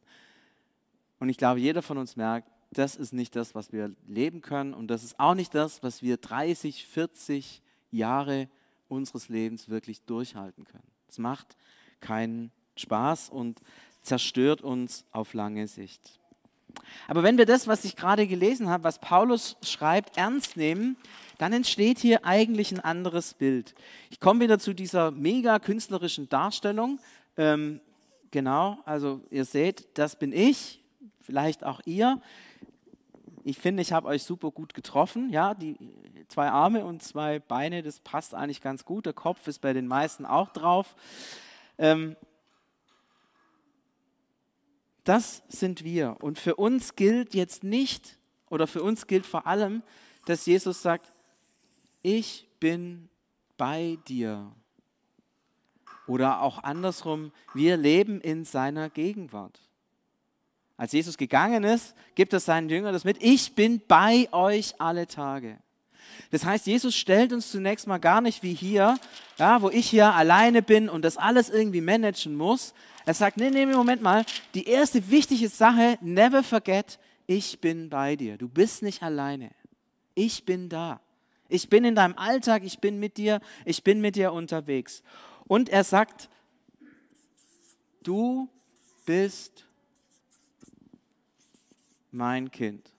Und 1.19 1.29
ich 1.29 1.37
glaube, 1.37 1.59
jeder 1.59 1.83
von 1.83 1.99
uns 1.99 2.15
merkt, 2.15 2.49
das 2.71 2.95
ist 2.95 3.13
nicht 3.13 3.35
das, 3.35 3.53
was 3.53 3.71
wir 3.71 3.93
leben 4.07 4.41
können 4.41 4.73
und 4.73 4.87
das 4.87 5.03
ist 5.03 5.19
auch 5.19 5.35
nicht 5.35 5.53
das, 5.53 5.83
was 5.83 6.01
wir 6.01 6.17
30, 6.17 6.87
40 6.87 7.61
Jahre 7.91 8.49
unseres 8.87 9.29
Lebens 9.29 9.69
wirklich 9.69 10.01
durchhalten 10.01 10.63
können. 10.63 10.91
Es 11.07 11.19
macht 11.19 11.55
keinen 11.99 12.51
Spaß 12.75 13.29
und 13.29 13.61
zerstört 14.01 14.63
uns 14.63 15.05
auf 15.11 15.35
lange 15.35 15.67
Sicht. 15.67 16.19
Aber 17.07 17.23
wenn 17.23 17.37
wir 17.37 17.45
das, 17.45 17.67
was 17.67 17.85
ich 17.85 17.95
gerade 17.95 18.27
gelesen 18.27 18.69
habe, 18.69 18.83
was 18.83 18.99
Paulus 18.99 19.57
schreibt, 19.61 20.17
ernst 20.17 20.57
nehmen, 20.57 20.97
dann 21.37 21.53
entsteht 21.53 21.99
hier 21.99 22.25
eigentlich 22.25 22.71
ein 22.71 22.79
anderes 22.79 23.33
Bild. 23.33 23.73
Ich 24.09 24.19
komme 24.19 24.41
wieder 24.41 24.59
zu 24.59 24.73
dieser 24.73 25.11
mega 25.11 25.59
künstlerischen 25.59 26.29
Darstellung. 26.29 26.99
Ähm, 27.37 27.81
genau, 28.29 28.77
also 28.85 29.21
ihr 29.31 29.45
seht, 29.45 29.97
das 29.97 30.17
bin 30.17 30.33
ich, 30.33 30.83
vielleicht 31.21 31.63
auch 31.63 31.81
ihr. 31.85 32.21
Ich 33.43 33.57
finde, 33.57 33.81
ich 33.81 33.91
habe 33.91 34.07
euch 34.07 34.23
super 34.23 34.51
gut 34.51 34.73
getroffen. 34.73 35.31
Ja, 35.31 35.55
die 35.55 35.75
zwei 36.27 36.49
Arme 36.49 36.85
und 36.85 37.01
zwei 37.01 37.39
Beine, 37.39 37.81
das 37.81 37.99
passt 37.99 38.35
eigentlich 38.35 38.61
ganz 38.61 38.85
gut. 38.85 39.05
Der 39.05 39.13
Kopf 39.13 39.47
ist 39.47 39.59
bei 39.59 39.73
den 39.73 39.87
meisten 39.87 40.25
auch 40.25 40.49
drauf. 40.49 40.95
Ähm, 41.77 42.15
das 45.03 45.43
sind 45.47 45.83
wir. 45.83 46.17
Und 46.21 46.39
für 46.39 46.55
uns 46.55 46.95
gilt 46.95 47.33
jetzt 47.33 47.63
nicht, 47.63 48.17
oder 48.49 48.67
für 48.67 48.83
uns 48.83 49.07
gilt 49.07 49.25
vor 49.25 49.47
allem, 49.47 49.83
dass 50.25 50.45
Jesus 50.45 50.81
sagt, 50.81 51.05
ich 52.01 52.47
bin 52.59 53.09
bei 53.57 53.97
dir. 54.07 54.51
Oder 56.07 56.41
auch 56.41 56.63
andersrum, 56.63 57.31
wir 57.53 57.77
leben 57.77 58.21
in 58.21 58.43
seiner 58.43 58.89
Gegenwart. 58.89 59.59
Als 60.77 60.91
Jesus 60.93 61.17
gegangen 61.17 61.63
ist, 61.63 61.95
gibt 62.15 62.33
er 62.33 62.39
seinen 62.39 62.69
Jüngern 62.69 62.93
das 62.93 63.03
mit, 63.03 63.21
ich 63.21 63.53
bin 63.53 63.81
bei 63.87 64.27
euch 64.31 64.79
alle 64.81 65.07
Tage. 65.07 65.59
Das 66.31 66.45
heißt, 66.45 66.65
Jesus 66.65 66.95
stellt 66.95 67.33
uns 67.33 67.51
zunächst 67.51 67.87
mal 67.87 67.97
gar 67.97 68.21
nicht 68.21 68.41
wie 68.41 68.53
hier, 68.53 68.97
ja, 69.37 69.61
wo 69.61 69.69
ich 69.69 69.89
hier 69.89 70.13
alleine 70.13 70.61
bin 70.61 70.87
und 70.89 71.03
das 71.03 71.17
alles 71.17 71.49
irgendwie 71.49 71.81
managen 71.81 72.35
muss. 72.35 72.73
Er 73.05 73.13
sagt, 73.13 73.37
nee, 73.37 73.49
nee, 73.49 73.65
Moment 73.65 74.01
mal, 74.01 74.25
die 74.53 74.67
erste 74.67 75.09
wichtige 75.11 75.49
Sache, 75.49 75.97
never 76.01 76.41
forget, 76.41 76.99
ich 77.27 77.59
bin 77.59 77.89
bei 77.89 78.15
dir. 78.15 78.37
Du 78.37 78.47
bist 78.47 78.81
nicht 78.81 79.03
alleine. 79.03 79.51
Ich 80.15 80.45
bin 80.45 80.69
da. 80.69 81.01
Ich 81.49 81.69
bin 81.69 81.83
in 81.83 81.95
deinem 81.95 82.17
Alltag, 82.17 82.63
ich 82.63 82.79
bin 82.79 82.99
mit 82.99 83.17
dir, 83.17 83.41
ich 83.65 83.83
bin 83.83 83.99
mit 83.99 84.15
dir 84.15 84.31
unterwegs. 84.31 85.03
Und 85.45 85.67
er 85.67 85.83
sagt, 85.83 86.29
du 88.03 88.47
bist 89.05 89.65
mein 92.11 92.51
Kind. 92.51 92.90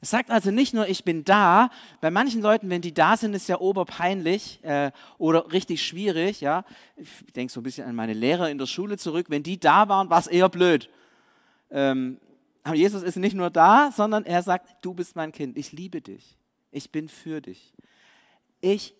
Es 0.00 0.10
sagt 0.10 0.30
also 0.30 0.50
nicht 0.50 0.74
nur, 0.74 0.88
ich 0.88 1.04
bin 1.04 1.24
da. 1.24 1.70
Bei 2.00 2.10
manchen 2.10 2.40
Leuten, 2.40 2.70
wenn 2.70 2.80
die 2.80 2.94
da 2.94 3.16
sind, 3.16 3.34
ist 3.34 3.48
ja 3.48 3.58
oberpeinlich 3.58 4.62
äh, 4.62 4.92
oder 5.18 5.52
richtig 5.52 5.84
schwierig. 5.84 6.40
Ja? 6.40 6.64
Ich 6.96 7.32
denke 7.34 7.52
so 7.52 7.60
ein 7.60 7.64
bisschen 7.64 7.86
an 7.88 7.94
meine 7.94 8.14
Lehrer 8.14 8.50
in 8.50 8.58
der 8.58 8.66
Schule 8.66 8.96
zurück. 8.96 9.26
Wenn 9.28 9.42
die 9.42 9.58
da 9.58 9.88
waren, 9.88 10.10
war 10.10 10.20
es 10.20 10.26
eher 10.26 10.48
blöd. 10.48 10.88
Ähm, 11.70 12.18
aber 12.62 12.76
Jesus 12.76 13.02
ist 13.02 13.16
nicht 13.16 13.34
nur 13.34 13.50
da, 13.50 13.90
sondern 13.92 14.24
er 14.24 14.42
sagt, 14.42 14.84
du 14.84 14.94
bist 14.94 15.16
mein 15.16 15.32
Kind. 15.32 15.56
Ich 15.56 15.72
liebe 15.72 16.00
dich. 16.00 16.36
Ich 16.70 16.90
bin 16.90 17.08
für 17.08 17.40
dich. 17.40 17.72
Ich, 18.60 18.94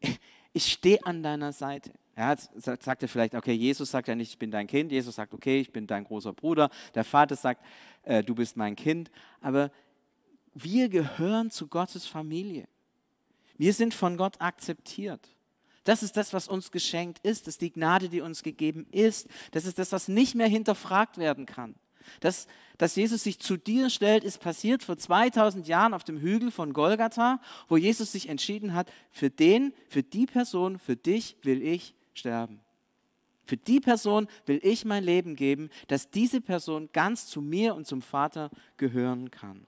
ich 0.52 0.72
stehe 0.72 1.04
an 1.04 1.22
deiner 1.22 1.52
Seite. 1.52 1.92
Ja, 2.16 2.30
jetzt 2.30 2.50
sagt 2.82 3.02
er 3.02 3.08
vielleicht, 3.08 3.34
okay, 3.34 3.52
Jesus 3.52 3.90
sagt 3.90 4.06
ja 4.06 4.14
nicht, 4.14 4.30
ich 4.30 4.38
bin 4.38 4.50
dein 4.50 4.68
Kind. 4.68 4.92
Jesus 4.92 5.16
sagt, 5.16 5.34
okay, 5.34 5.60
ich 5.60 5.72
bin 5.72 5.86
dein 5.86 6.04
großer 6.04 6.32
Bruder. 6.32 6.70
Der 6.94 7.04
Vater 7.04 7.34
sagt, 7.34 7.64
äh, 8.04 8.22
du 8.22 8.34
bist 8.34 8.56
mein 8.56 8.76
Kind. 8.76 9.10
Aber 9.40 9.72
wir 10.54 10.88
gehören 10.88 11.50
zu 11.50 11.66
Gottes 11.66 12.06
Familie. 12.06 12.68
Wir 13.56 13.72
sind 13.72 13.94
von 13.94 14.16
Gott 14.16 14.40
akzeptiert. 14.40 15.28
Das 15.82 16.02
ist 16.02 16.16
das, 16.16 16.32
was 16.32 16.48
uns 16.48 16.70
geschenkt 16.70 17.18
ist. 17.24 17.46
Das 17.46 17.54
ist 17.54 17.60
die 17.60 17.72
Gnade, 17.72 18.08
die 18.08 18.20
uns 18.20 18.42
gegeben 18.42 18.86
ist. 18.92 19.28
Das 19.50 19.64
ist 19.64 19.78
das, 19.78 19.90
was 19.90 20.06
nicht 20.08 20.34
mehr 20.34 20.48
hinterfragt 20.48 21.18
werden 21.18 21.46
kann. 21.46 21.74
Das, 22.20 22.46
dass 22.78 22.96
Jesus 22.96 23.22
sich 23.22 23.40
zu 23.40 23.56
dir 23.56 23.90
stellt, 23.90 24.24
ist 24.24 24.40
passiert 24.40 24.82
vor 24.82 24.96
2000 24.96 25.66
Jahren 25.66 25.94
auf 25.94 26.04
dem 26.04 26.18
Hügel 26.18 26.50
von 26.50 26.72
Golgatha, 26.72 27.40
wo 27.68 27.76
Jesus 27.76 28.12
sich 28.12 28.28
entschieden 28.28 28.74
hat, 28.74 28.90
für 29.10 29.30
den, 29.30 29.72
für 29.88 30.02
die 30.02 30.26
Person, 30.26 30.78
für 30.78 30.96
dich 30.96 31.36
will 31.42 31.62
ich 31.62 31.94
sterben. 32.14 32.60
Für 33.46 33.56
die 33.56 33.80
Person 33.80 34.26
will 34.46 34.58
ich 34.62 34.84
mein 34.84 35.04
Leben 35.04 35.36
geben, 35.36 35.68
dass 35.88 36.10
diese 36.10 36.40
Person 36.40 36.88
ganz 36.92 37.26
zu 37.26 37.42
mir 37.42 37.74
und 37.74 37.86
zum 37.86 38.00
Vater 38.00 38.50
gehören 38.78 39.30
kann. 39.30 39.66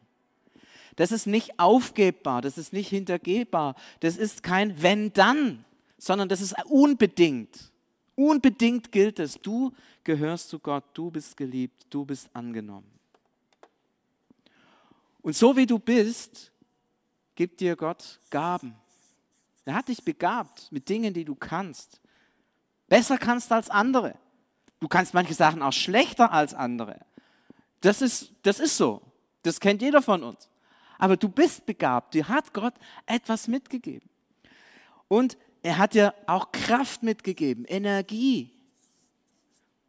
Das 0.96 1.12
ist 1.12 1.26
nicht 1.26 1.60
aufgebbar, 1.60 2.40
das 2.40 2.56
ist 2.56 2.72
nicht 2.72 2.88
hintergehbar, 2.88 3.74
das 4.00 4.16
ist 4.16 4.42
kein 4.42 4.82
wenn 4.82 5.12
dann, 5.12 5.64
sondern 5.98 6.30
das 6.30 6.40
ist 6.40 6.54
unbedingt. 6.64 7.70
Unbedingt 8.14 8.92
gilt 8.92 9.18
es, 9.18 9.34
du 9.34 9.74
gehörst 10.04 10.48
zu 10.48 10.58
Gott, 10.58 10.84
du 10.94 11.10
bist 11.10 11.36
geliebt, 11.36 11.86
du 11.90 12.06
bist 12.06 12.30
angenommen. 12.32 12.90
Und 15.20 15.36
so 15.36 15.54
wie 15.54 15.66
du 15.66 15.78
bist, 15.78 16.50
gibt 17.34 17.60
dir 17.60 17.76
Gott 17.76 18.20
Gaben. 18.30 18.74
Er 19.66 19.74
hat 19.74 19.88
dich 19.88 20.02
begabt 20.02 20.72
mit 20.72 20.88
Dingen, 20.88 21.12
die 21.12 21.24
du 21.24 21.34
kannst 21.34 22.00
besser 22.88 23.18
kannst 23.18 23.52
als 23.52 23.70
andere. 23.70 24.14
Du 24.80 24.88
kannst 24.88 25.14
manche 25.14 25.34
Sachen 25.34 25.62
auch 25.62 25.72
schlechter 25.72 26.32
als 26.32 26.54
andere. 26.54 27.00
Das 27.80 28.02
ist, 28.02 28.32
das 28.42 28.60
ist 28.60 28.76
so. 28.76 29.02
Das 29.42 29.60
kennt 29.60 29.82
jeder 29.82 30.02
von 30.02 30.22
uns. 30.22 30.48
Aber 30.98 31.16
du 31.16 31.28
bist 31.28 31.66
begabt. 31.66 32.14
Dir 32.14 32.28
hat 32.28 32.52
Gott 32.52 32.74
etwas 33.06 33.48
mitgegeben. 33.48 34.08
Und 35.08 35.36
er 35.62 35.78
hat 35.78 35.94
dir 35.94 36.14
auch 36.26 36.52
Kraft 36.52 37.02
mitgegeben, 37.02 37.64
Energie. 37.64 38.50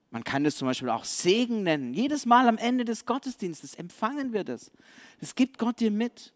Man 0.10 0.24
kann 0.24 0.44
das 0.44 0.56
zum 0.56 0.68
Beispiel 0.68 0.90
auch 0.90 1.04
Segen 1.04 1.64
nennen. 1.64 1.94
Jedes 1.94 2.26
Mal 2.26 2.48
am 2.48 2.58
Ende 2.58 2.86
des 2.86 3.06
Gottesdienstes 3.06 3.76
empfangen 3.76 4.34
wir 4.34 4.44
das. 4.44 4.72
Das 5.20 5.36
gibt 5.36 5.58
Gott 5.58 5.80
dir 5.80 5.92
mit. 5.92 6.34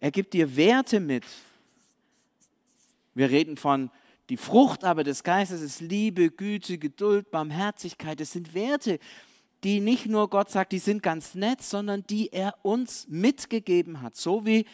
Er 0.00 0.10
gibt 0.10 0.34
dir 0.34 0.56
Werte 0.56 0.98
mit. 0.98 1.24
Wir 3.14 3.30
reden 3.30 3.56
von 3.56 3.90
die 4.28 4.36
Frucht 4.36 4.84
aber 4.84 5.04
des 5.04 5.22
Geistes 5.22 5.62
ist 5.62 5.80
Liebe, 5.80 6.30
Güte, 6.30 6.78
Geduld, 6.78 7.30
Barmherzigkeit. 7.30 8.18
Das 8.18 8.32
sind 8.32 8.54
Werte, 8.54 8.98
die 9.62 9.80
nicht 9.80 10.06
nur 10.06 10.28
Gott 10.28 10.50
sagt, 10.50 10.72
die 10.72 10.78
sind 10.78 11.02
ganz 11.02 11.34
nett, 11.34 11.62
sondern 11.62 12.04
die 12.08 12.32
er 12.32 12.54
uns 12.62 13.06
mitgegeben 13.08 14.02
hat. 14.02 14.16
So 14.16 14.44
wie 14.44 14.66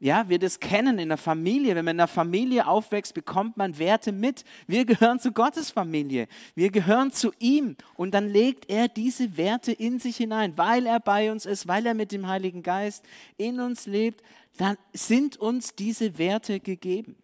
ja, 0.00 0.28
wir 0.28 0.38
das 0.38 0.60
kennen 0.60 0.98
in 0.98 1.08
der 1.08 1.18
Familie. 1.18 1.74
Wenn 1.74 1.84
man 1.84 1.94
in 1.94 1.98
der 1.98 2.06
Familie 2.06 2.68
aufwächst, 2.68 3.14
bekommt 3.14 3.56
man 3.56 3.78
Werte 3.78 4.12
mit. 4.12 4.44
Wir 4.68 4.84
gehören 4.84 5.18
zu 5.18 5.32
Gottes 5.32 5.70
Familie. 5.70 6.28
Wir 6.54 6.70
gehören 6.70 7.10
zu 7.10 7.32
ihm. 7.40 7.76
Und 7.96 8.14
dann 8.14 8.28
legt 8.28 8.70
er 8.70 8.86
diese 8.86 9.36
Werte 9.36 9.72
in 9.72 9.98
sich 9.98 10.16
hinein, 10.16 10.56
weil 10.56 10.86
er 10.86 11.00
bei 11.00 11.32
uns 11.32 11.46
ist, 11.46 11.66
weil 11.66 11.84
er 11.84 11.94
mit 11.94 12.12
dem 12.12 12.28
Heiligen 12.28 12.62
Geist 12.62 13.04
in 13.36 13.58
uns 13.58 13.86
lebt. 13.86 14.22
Dann 14.56 14.76
sind 14.92 15.36
uns 15.36 15.74
diese 15.74 16.16
Werte 16.16 16.60
gegeben. 16.60 17.16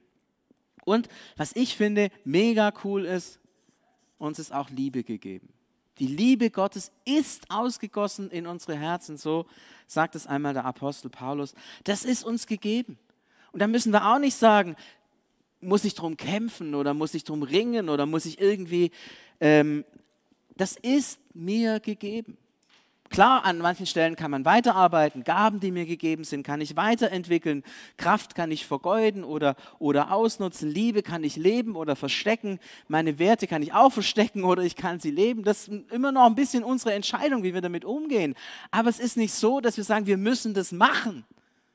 Und 0.85 1.09
was 1.37 1.55
ich 1.55 1.77
finde 1.77 2.11
mega 2.25 2.73
cool 2.85 3.05
ist, 3.05 3.41
uns 4.19 4.39
ist 4.39 4.53
auch 4.53 4.71
Liebe 4.71 5.05
gegeben. 5.05 5.49
Die 5.99 6.07
Liebe 6.07 6.51
Gottes 6.51 6.91
ist 7.05 7.51
ausgegossen 7.51 8.31
in 8.31 8.47
unsere 8.47 8.77
Herzen, 8.77 9.17
so 9.17 9.47
sagt 9.87 10.17
es 10.17 10.27
einmal 10.27 10.53
der 10.53 10.65
Apostel 10.65 11.09
Paulus. 11.09 11.55
Das 11.85 12.05
ist 12.05 12.25
uns 12.25 12.47
gegeben. 12.47 12.99
Und 13.53 13.61
da 13.61 13.69
müssen 13.69 13.93
wir 13.93 14.05
auch 14.07 14.19
nicht 14.19 14.35
sagen, 14.35 14.75
muss 15.61 15.85
ich 15.85 15.95
drum 15.95 16.17
kämpfen 16.17 16.75
oder 16.75 16.95
muss 16.95 17.15
ich 17.15 17.25
drum 17.25 17.43
ringen 17.43 17.89
oder 17.89 18.07
muss 18.07 18.27
ich 18.27 18.41
irgendwie, 18.41 18.91
ähm, 19.41 19.85
das 20.57 20.77
ist 20.77 21.21
mir 21.33 21.81
gegeben. 21.81 22.37
Klar, 23.15 23.45
an 23.45 23.59
manchen 23.59 23.87
Stellen 23.87 24.17
kann 24.17 24.33
man 24.33 24.45
weiterarbeiten, 24.45 25.23
Gaben, 25.23 25.61
die 25.61 25.71
mir 25.71 25.87
gegeben 25.87 26.25
sind, 26.25 26.43
kann 26.43 26.61
ich 26.61 26.75
weiterentwickeln, 26.75 27.63
Kraft 27.97 28.35
kann 28.35 28.51
ich 28.51 28.67
vergeuden 28.67 29.23
oder, 29.23 29.55
oder 29.79 30.11
ausnutzen, 30.11 30.69
Liebe 30.69 31.05
kann 31.05 31.23
ich 31.23 31.37
leben 31.37 31.77
oder 31.77 31.95
verstecken, 31.95 32.59
meine 32.89 33.21
Werte 33.21 33.47
kann 33.47 33.63
ich 33.63 33.73
auch 33.73 33.93
verstecken 33.93 34.43
oder 34.43 34.65
ich 34.65 34.75
kann 34.75 34.99
sie 34.99 35.13
leben. 35.13 35.45
Das 35.45 35.69
ist 35.69 35.93
immer 35.93 36.11
noch 36.11 36.27
ein 36.27 36.35
bisschen 36.35 36.65
unsere 36.65 36.93
Entscheidung, 36.93 37.45
wie 37.45 37.55
wir 37.55 37.61
damit 37.61 37.85
umgehen. 37.85 38.35
Aber 38.73 38.89
es 38.89 38.99
ist 38.99 39.17
nicht 39.17 39.33
so, 39.33 39.61
dass 39.61 39.77
wir 39.77 39.85
sagen, 39.85 40.09
wir 40.09 40.19
müssen 40.19 40.53
das 40.53 40.73
machen, 40.73 41.25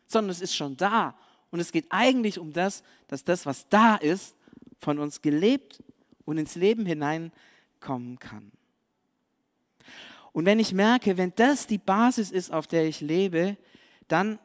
sondern 0.07 0.31
es 0.31 0.41
ist 0.41 0.57
schon 0.57 0.75
da. 0.75 1.15
Und 1.51 1.61
es 1.61 1.71
geht 1.71 1.85
eigentlich 1.89 2.37
um 2.37 2.51
das, 2.51 2.83
dass 3.07 3.23
das, 3.23 3.45
was 3.45 3.65
da 3.69 3.95
ist, 3.95 4.35
von 4.77 4.99
uns 4.99 5.21
gelebt 5.21 5.81
und 6.25 6.37
ins 6.37 6.55
Leben 6.55 6.85
hineinkommen 6.85 8.19
kann. 8.19 8.51
Und 10.31 10.45
wenn 10.45 10.59
ich 10.59 10.73
merke, 10.73 11.17
wenn 11.17 11.33
das 11.35 11.67
die 11.67 11.77
Basis 11.77 12.31
ist, 12.31 12.51
auf 12.51 12.67
der 12.67 12.85
ich 12.85 13.01
lebe, 13.01 13.57
dann 14.07 14.39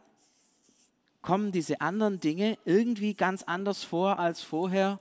kommen 1.22 1.52
diese 1.52 1.80
anderen 1.80 2.20
Dinge 2.20 2.58
irgendwie 2.64 3.14
ganz 3.14 3.42
anders 3.42 3.82
vor 3.82 4.18
als 4.18 4.42
vorher, 4.42 5.00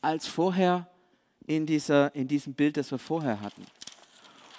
als 0.00 0.26
vorher 0.26 0.88
in, 1.46 1.66
dieser, 1.66 2.14
in 2.14 2.28
diesem 2.28 2.54
Bild, 2.54 2.76
das 2.76 2.90
wir 2.90 2.98
vorher 2.98 3.40
hatten. 3.40 3.64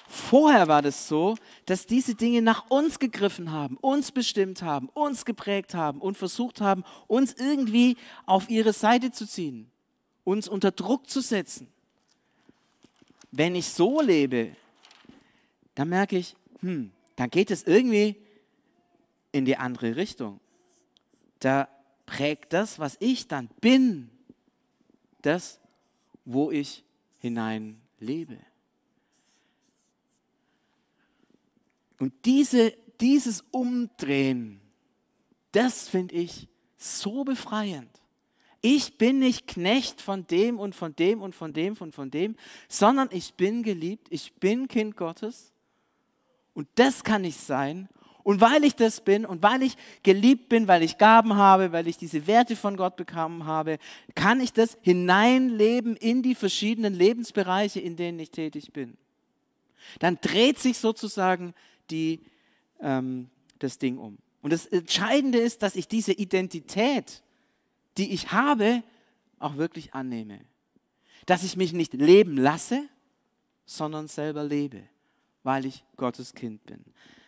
Vorher 0.08 0.68
war 0.70 0.82
das 0.82 1.10
so, 1.10 1.36
dass 1.66 1.86
diese 1.86 2.16
Dinge 2.16 2.42
nach 2.42 2.70
uns 2.70 3.00
gegriffen 3.00 3.52
haben, 3.52 3.76
uns 3.78 4.12
bestimmt 4.12 4.62
haben, 4.62 4.88
uns 4.90 5.26
geprägt 5.26 5.74
haben 5.74 6.00
und 6.00 6.18
versucht 6.18 6.62
haben, 6.62 6.86
uns 7.08 7.34
irgendwie 7.34 7.98
auf 8.26 8.50
ihre 8.50 8.72
Seite 8.72 9.12
zu 9.12 9.28
ziehen, 9.28 9.70
uns 10.24 10.48
unter 10.48 10.72
Druck 10.72 11.10
zu 11.10 11.20
setzen. 11.20 11.68
Wenn 13.32 13.56
ich 13.56 13.68
so 13.68 14.00
lebe, 14.00 14.56
dann 15.76 15.90
merke 15.90 16.18
ich, 16.18 16.36
hm, 16.62 16.92
dann 17.16 17.30
geht 17.30 17.52
es 17.52 17.64
irgendwie 17.64 18.16
in 19.32 19.46
die 19.46 19.58
andere 19.58 19.96
Richtung. 19.96 20.40
Da 21.40 21.68
prägt 22.06 22.54
das, 22.54 22.80
was 22.80 22.98
ich 23.00 23.28
dann 23.28 23.50
bin, 23.62 24.10
das, 25.22 25.60
wo 26.24 26.52
ich 26.52 26.84
hinein 27.20 27.82
lebe. 28.00 28.38
Und 32.00 32.14
diese, 32.26 32.74
dieses 33.00 33.44
Umdrehen, 33.52 34.62
das 35.52 35.88
finde 35.88 36.16
ich 36.16 36.48
so 36.78 37.24
befreiend. 37.24 37.90
Ich 38.62 38.98
bin 38.98 39.20
nicht 39.20 39.48
Knecht 39.48 40.02
von 40.02 40.26
dem 40.28 40.60
und 40.60 40.76
von 40.76 40.96
dem 40.96 41.22
und 41.22 41.36
von 41.36 41.54
dem 41.54 41.76
und 41.80 41.94
von 41.94 42.10
dem, 42.10 42.36
sondern 42.68 43.10
ich 43.12 43.36
bin 43.36 43.64
geliebt, 43.64 44.08
ich 44.10 44.34
bin 44.34 44.68
Kind 44.68 44.98
Gottes 44.98 45.55
und 46.56 46.68
das 46.76 47.04
kann 47.04 47.24
ich 47.24 47.36
sein 47.38 47.88
Und 48.24 48.42
weil 48.42 48.64
ich 48.64 48.76
das 48.76 49.02
bin 49.02 49.24
und 49.24 49.44
weil 49.44 49.62
ich 49.62 49.78
geliebt 50.02 50.50
bin, 50.50 50.68
weil 50.68 50.82
ich 50.82 50.98
Gaben 50.98 51.36
habe, 51.36 51.72
weil 51.72 51.88
ich 51.88 51.96
diese 51.96 52.26
Werte 52.26 52.56
von 52.56 52.76
Gott 52.76 52.96
bekommen 52.96 53.46
habe, 53.46 53.78
kann 54.16 54.42
ich 54.42 54.52
das 54.52 54.80
hineinleben 54.82 55.96
in 55.96 56.24
die 56.24 56.34
verschiedenen 56.34 56.96
Lebensbereiche, 56.96 57.80
in 57.80 57.96
denen 57.96 58.18
ich 58.18 58.32
tätig 58.32 58.74
bin. 58.74 58.98
Dann 60.00 60.18
dreht 60.20 60.58
sich 60.58 60.80
sozusagen 60.80 61.54
die, 61.92 62.20
ähm, 62.80 63.30
das 63.60 63.78
Ding 63.78 64.00
um. 64.00 64.18
Und 64.42 64.52
das 64.52 64.66
Entscheidende 64.66 65.38
ist, 65.38 65.62
dass 65.62 65.76
ich 65.76 65.88
diese 65.88 66.12
Identität, 66.12 67.22
die 68.00 68.12
ich 68.12 68.32
habe, 68.32 68.82
auch 69.38 69.58
wirklich 69.58 69.94
annehme. 69.94 70.40
Dass 71.28 71.44
ich 71.44 71.58
mich 71.58 71.74
nicht 71.74 71.94
leben 71.94 72.38
lasse, 72.38 72.90
sondern 73.68 74.08
selber 74.08 74.44
lebe, 74.44 74.82
weil 75.46 75.66
ich 75.66 75.86
Gottes 75.96 76.34
Kind 76.34 76.66
bin. 76.66 76.84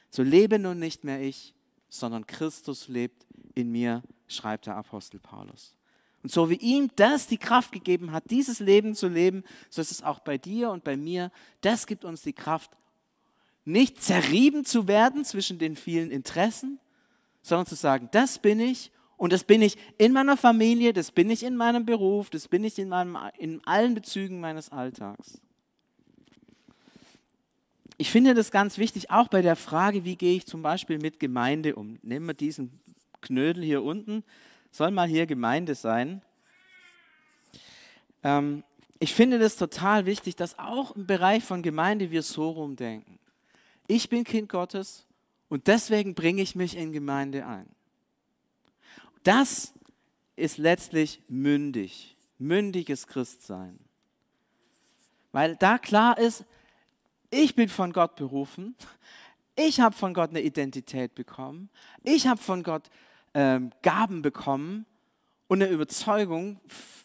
So 0.09 0.23
lebe 0.23 0.57
nun 0.57 0.79
nicht 0.79 1.03
mehr 1.03 1.21
ich, 1.21 1.53
sondern 1.87 2.25
Christus 2.25 2.87
lebt 2.87 3.25
in 3.53 3.71
mir, 3.71 4.01
schreibt 4.27 4.65
der 4.65 4.75
Apostel 4.75 5.19
Paulus. 5.19 5.75
Und 6.23 6.31
so 6.31 6.49
wie 6.49 6.55
ihm 6.55 6.89
das 6.95 7.27
die 7.27 7.37
Kraft 7.37 7.71
gegeben 7.71 8.11
hat, 8.11 8.29
dieses 8.31 8.59
Leben 8.59 8.95
zu 8.95 9.07
leben, 9.07 9.43
so 9.69 9.81
ist 9.81 9.91
es 9.91 10.03
auch 10.03 10.19
bei 10.19 10.37
dir 10.37 10.71
und 10.71 10.83
bei 10.83 10.97
mir. 10.97 11.31
Das 11.61 11.85
gibt 11.85 12.03
uns 12.03 12.23
die 12.23 12.33
Kraft, 12.33 12.71
nicht 13.65 14.01
zerrieben 14.01 14.65
zu 14.65 14.87
werden 14.87 15.23
zwischen 15.23 15.59
den 15.59 15.75
vielen 15.75 16.09
Interessen, 16.09 16.79
sondern 17.43 17.67
zu 17.67 17.75
sagen, 17.75 18.09
das 18.11 18.39
bin 18.39 18.59
ich 18.59 18.91
und 19.15 19.31
das 19.31 19.43
bin 19.43 19.61
ich 19.61 19.77
in 19.99 20.11
meiner 20.11 20.37
Familie, 20.37 20.91
das 20.91 21.11
bin 21.11 21.29
ich 21.29 21.43
in 21.43 21.55
meinem 21.55 21.85
Beruf, 21.85 22.31
das 22.31 22.47
bin 22.47 22.63
ich 22.63 22.79
in, 22.79 22.89
meinem, 22.89 23.15
in 23.37 23.63
allen 23.65 23.93
Bezügen 23.93 24.39
meines 24.39 24.71
Alltags. 24.71 25.39
Ich 27.99 28.11
finde 28.11 28.35
das 28.35 28.51
ganz 28.51 28.77
wichtig, 28.77 29.09
auch 29.09 29.27
bei 29.27 29.41
der 29.41 29.55
Frage, 29.55 30.05
wie 30.05 30.15
gehe 30.15 30.35
ich 30.37 30.45
zum 30.45 30.61
Beispiel 30.61 30.99
mit 30.99 31.19
Gemeinde 31.19 31.75
um. 31.75 31.97
Nehmen 32.03 32.27
wir 32.27 32.35
diesen 32.35 32.79
Knödel 33.21 33.63
hier 33.63 33.81
unten, 33.81 34.23
soll 34.71 34.91
mal 34.91 35.07
hier 35.07 35.25
Gemeinde 35.25 35.73
sein. 35.73 36.21
Ähm, 38.23 38.63
ich 38.99 39.15
finde 39.15 39.39
das 39.39 39.55
total 39.55 40.05
wichtig, 40.05 40.35
dass 40.35 40.59
auch 40.59 40.95
im 40.95 41.07
Bereich 41.07 41.43
von 41.43 41.63
Gemeinde 41.63 42.11
wir 42.11 42.21
so 42.21 42.51
rumdenken. 42.51 43.17
Ich 43.87 44.09
bin 44.09 44.23
Kind 44.23 44.49
Gottes 44.49 45.07
und 45.49 45.65
deswegen 45.65 46.13
bringe 46.13 46.43
ich 46.43 46.55
mich 46.55 46.77
in 46.77 46.91
Gemeinde 46.91 47.47
ein. 47.47 47.67
Das 49.23 49.73
ist 50.35 50.59
letztlich 50.59 51.21
mündig, 51.27 52.15
mündiges 52.37 53.07
Christsein. 53.07 53.79
Weil 55.31 55.55
da 55.55 55.79
klar 55.79 56.17
ist, 56.19 56.45
ich 57.29 57.55
bin 57.55 57.69
von 57.69 57.93
Gott 57.93 58.15
berufen, 58.15 58.75
ich 59.55 59.79
habe 59.79 59.95
von 59.95 60.13
Gott 60.13 60.29
eine 60.29 60.41
Identität 60.41 61.15
bekommen, 61.15 61.69
ich 62.03 62.27
habe 62.27 62.41
von 62.41 62.63
Gott 62.63 62.89
ähm, 63.33 63.71
Gaben 63.81 64.21
bekommen 64.21 64.85
und 65.47 65.61
eine 65.61 65.71
Überzeugung 65.71 66.59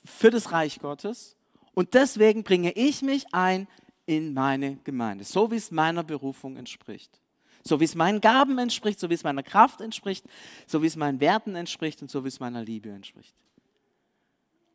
für 0.05 0.31
das 0.31 0.53
Reich 0.53 0.79
Gottes 0.81 1.37
und 1.75 1.95
deswegen 1.95 2.43
bringe 2.43 2.73
ich 2.73 3.03
mich 3.03 3.27
ein 3.33 3.67
in 4.07 4.35
meine 4.35 4.77
Gemeinde, 4.85 5.25
so 5.25 5.51
wie 5.51 5.57
es 5.57 5.71
meiner 5.71 6.03
Berufung 6.03 6.57
entspricht. 6.57 7.21
So 7.65 7.79
wie 7.79 7.85
es 7.85 7.95
meinen 7.95 8.21
Gaben 8.21 8.59
entspricht, 8.59 8.99
so 8.99 9.09
wie 9.09 9.15
es 9.15 9.23
meiner 9.23 9.45
Kraft 9.45 9.81
entspricht, 9.81 10.25
so 10.67 10.83
wie 10.83 10.89
es 10.89 10.97
meinen 10.97 11.21
Werten 11.21 11.55
entspricht 11.55 12.03
und 12.03 12.11
so 12.11 12.25
wie 12.25 12.29
es 12.29 12.41
meiner 12.41 12.63
Liebe 12.63 12.91
entspricht. 12.91 13.37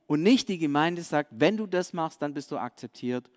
Und 0.05 0.23
nicht 0.23 0.47
die 0.47 0.57
Gemeinde 0.57 1.01
sagt, 1.01 1.29
wenn 1.33 1.57
du 1.57 1.67
das 1.67 1.91
machst, 1.91 2.21
dann 2.21 2.33
bist 2.33 2.49
du 2.49 2.57
akzeptiert 2.57 3.29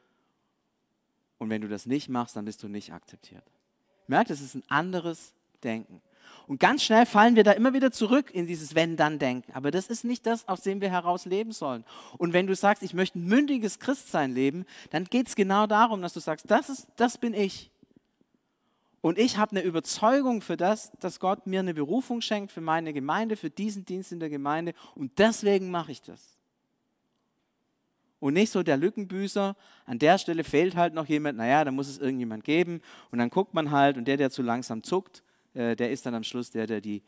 und 1.41 1.49
wenn 1.49 1.63
du 1.63 1.69
das 1.69 1.87
nicht 1.87 2.11
machst, 2.11 2.37
dann 2.37 2.45
bist 2.45 2.63
du 2.63 2.69
nicht 2.69 2.93
akzeptiert. 2.93 3.43
Merkt, 4.07 4.31
es 4.31 4.43
ist 4.43 4.55
ein 4.55 4.63
anderes 4.69 5.33
Denken. 5.65 6.03
Und 6.47 6.61
ganz 6.61 6.83
schnell 6.83 7.07
fallen 7.07 7.35
wir 7.35 7.45
da 7.45 7.53
immer 7.53 7.73
wieder 7.73 7.91
zurück 7.91 8.31
in 8.31 8.47
dieses 8.47 8.75
Wenn-Dann-Denken. 8.75 9.55
Aber 9.55 9.71
das 9.71 9.87
ist 9.87 10.05
nicht 10.05 10.27
das, 10.27 10.47
aus 10.49 10.61
dem 10.61 10.83
wir 10.83 10.91
heraus 10.91 11.25
leben 11.25 11.53
sollen. 11.53 11.85
Und 12.19 12.35
wenn 12.35 12.47
du 12.47 12.55
sagst, 12.55 12.83
ich 12.83 12.93
möchte 12.93 13.19
ein 13.19 13.25
mündiges 13.25 13.79
Christsein 13.79 14.33
leben, 14.33 14.67
dann 14.91 15.05
geht 15.05 15.29
es 15.29 15.35
genau 15.35 15.67
darum, 15.67 16.03
dass 16.03 16.13
du 16.13 16.21
sagst, 16.21 16.51
das, 16.51 16.69
ist, 16.69 16.89
das 16.97 17.17
bin 17.17 17.33
ich. 17.33 17.71
Und 19.01 19.17
ich 19.17 19.39
habe 19.39 19.53
eine 19.53 19.63
Überzeugung 19.63 20.43
für 20.43 20.59
das, 20.59 20.93
dass 21.01 21.21
Gott 21.21 21.47
mir 21.47 21.61
eine 21.61 21.73
Berufung 21.73 22.21
schenkt 22.21 22.53
für 22.53 22.61
meine 22.61 22.93
Gemeinde, 22.93 23.37
für 23.37 23.49
diesen 23.49 23.87
Dienst 23.87 24.13
in 24.13 24.21
der 24.21 24.29
Gemeinde. 24.29 24.75
Und 24.95 25.19
deswegen 25.19 25.71
mache 25.71 25.93
ich 25.93 26.03
das 26.03 26.40
und 28.21 28.35
nicht 28.35 28.51
so 28.51 28.63
der 28.63 28.77
Lückenbüßer. 28.77 29.57
An 29.87 29.99
der 29.99 30.19
Stelle 30.19 30.45
fehlt 30.45 30.77
halt 30.77 30.95
noch 30.95 31.07
jemand, 31.07 31.39
naja, 31.39 31.65
da 31.65 31.71
muss 31.71 31.89
es 31.89 31.99
irgendjemand 31.99 32.45
geben. 32.45 32.81
Und 33.11 33.19
dann 33.19 33.31
guckt 33.31 33.55
man 33.55 33.71
halt 33.71 33.97
und 33.97 34.07
der, 34.07 34.17
der 34.17 34.31
zu 34.31 34.43
langsam 34.43 34.83
zuckt, 34.83 35.23
äh, 35.55 35.75
der 35.75 35.91
ist 35.91 36.07
dann 36.07 36.15
am 36.15 36.23
Schluss 36.23 36.51
der, 36.51 36.67
der 36.67 36.81
die 36.81 37.03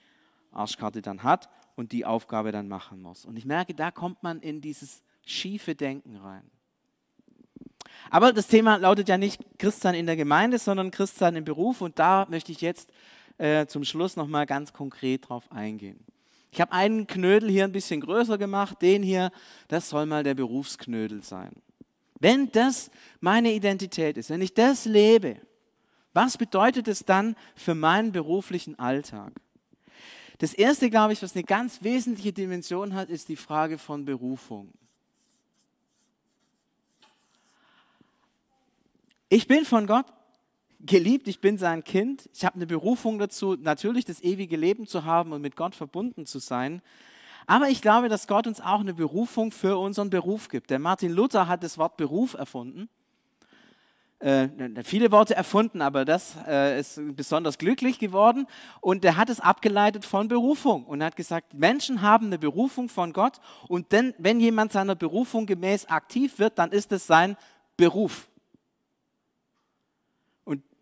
Arschkarte 0.51 1.03
dann 1.03 1.23
hat 1.23 1.49
und 1.77 1.93
die 1.93 2.05
Aufgabe 2.05 2.51
dann 2.51 2.69
machen 2.69 3.01
muss. 3.01 3.25
Und 3.25 3.37
ich 3.37 3.45
merke, 3.45 3.75
da 3.75 3.91
kommt 3.91 4.23
man 4.23 4.41
in 4.41 4.61
dieses 4.61 5.03
schiefe 5.25 5.75
Denken 5.75 6.17
rein. 6.17 6.51
Aber 8.11 8.33
das 8.33 8.47
Thema 8.47 8.77
lautet 8.77 9.09
ja 9.09 9.19
nicht 9.19 9.41
Christsein 9.59 9.95
in 9.95 10.07
der 10.07 10.17
Gemeinde, 10.17 10.59
sondern 10.59 10.91
Christsein 10.91 11.37
im 11.37 11.45
Beruf. 11.45 11.81
Und 11.81 11.99
da 11.99 12.27
möchte 12.29 12.53
ich 12.53 12.61
jetzt 12.61 12.91
äh, 13.39 13.67
zum 13.67 13.85
Schluss 13.85 14.17
nochmal 14.17 14.47
ganz 14.47 14.73
konkret 14.73 15.29
drauf 15.29 15.51
eingehen. 15.51 16.05
Ich 16.53 16.61
habe 16.61 16.73
einen 16.73 17.07
Knödel 17.07 17.51
hier 17.51 17.65
ein 17.65 17.73
bisschen 17.73 18.03
größer 18.03 18.37
gemacht, 18.37 18.83
den 18.83 19.03
hier, 19.03 19.33
das 19.69 19.89
soll 19.89 20.05
mal 20.05 20.23
der 20.23 20.35
Berufsknödel 20.35 21.23
sein. 21.23 21.51
Wenn 22.21 22.53
das 22.53 22.91
meine 23.21 23.53
Identität 23.53 24.19
ist, 24.19 24.29
wenn 24.29 24.43
ich 24.43 24.53
das 24.53 24.85
lebe, 24.85 25.41
was 26.13 26.37
bedeutet 26.37 26.89
es 26.89 27.07
dann 27.07 27.37
für 27.57 27.75
meinen 27.75 28.13
beruflichen 28.13 28.79
Alltag? 28.79 29.33
Das 30.39 30.53
erste, 30.53 30.91
glaube 30.91 31.15
ich, 31.15 31.23
was 31.23 31.35
eine 31.35 31.45
ganz 31.45 31.83
wesentliche 31.83 32.35
Dimension 32.35 32.95
hat, 32.95 33.09
ist 33.09 33.29
die 33.29 33.37
Frage 33.37 33.79
von 33.79 34.05
Berufung. 34.05 34.73
Ich 39.31 39.47
bin 39.47 39.65
von 39.65 39.87
Gott 39.87 40.07
geliebt, 40.85 41.29
ich 41.29 41.41
bin 41.41 41.59
sein 41.59 41.85
Kind, 41.85 42.29
ich 42.35 42.45
habe 42.45 42.57
eine 42.57 42.67
Berufung 42.67 43.19
dazu, 43.19 43.57
natürlich 43.61 44.05
das 44.05 44.23
ewige 44.23 44.57
Leben 44.57 44.87
zu 44.87 45.05
haben 45.05 45.33
und 45.33 45.43
mit 45.43 45.57
Gott 45.57 45.75
verbunden 45.75 46.27
zu 46.27 46.39
sein. 46.39 46.83
Aber 47.47 47.69
ich 47.69 47.83
glaube, 47.83 48.09
dass 48.09 48.27
Gott 48.27 48.47
uns 48.47 48.61
auch 48.61 48.81
eine 48.81 48.95
Berufung 48.95 49.51
für 49.53 49.77
unseren 49.77 50.11
Beruf 50.11 50.49
gibt. 50.49 50.71
Der 50.71 50.79
Martin 50.79 51.13
Luther 51.13 51.49
hat 51.49 51.63
das 51.63 51.79
Wort 51.79 51.97
Beruf 51.97 52.35
erfunden. 52.35 52.89
Äh, 54.21 54.49
viele 54.85 55.11
Worte 55.11 55.35
erfunden, 55.35 55.83
aber 55.83 56.05
das 56.05 56.37
äh, 56.47 56.79
ist 56.79 57.01
besonders 57.17 57.59
glücklich 57.59 57.99
geworden. 57.99 58.47
Und 58.81 59.05
er 59.05 59.17
hat 59.17 59.29
es 59.29 59.41
abgeleitet 59.41 60.05
von 60.05 60.29
Berufung 60.29 60.85
und 60.85 61.03
hat 61.03 61.17
gesagt, 61.17 61.55
Menschen 61.55 62.03
haben 62.03 62.27
eine 62.27 62.39
Berufung 62.39 62.89
von 62.89 63.13
Gott. 63.13 63.41
Und 63.67 63.91
denn, 63.91 64.15
wenn 64.19 64.39
jemand 64.39 64.71
seiner 64.71 64.95
Berufung 64.95 65.47
gemäß 65.47 65.87
aktiv 65.87 66.39
wird, 66.39 66.59
dann 66.61 66.71
ist 66.71 66.93
es 66.93 67.09
sein 67.09 67.37
Beruf. 67.77 68.29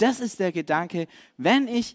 Das 0.00 0.18
ist 0.18 0.40
der 0.40 0.50
Gedanke, 0.50 1.06
wenn 1.36 1.68
ich 1.68 1.94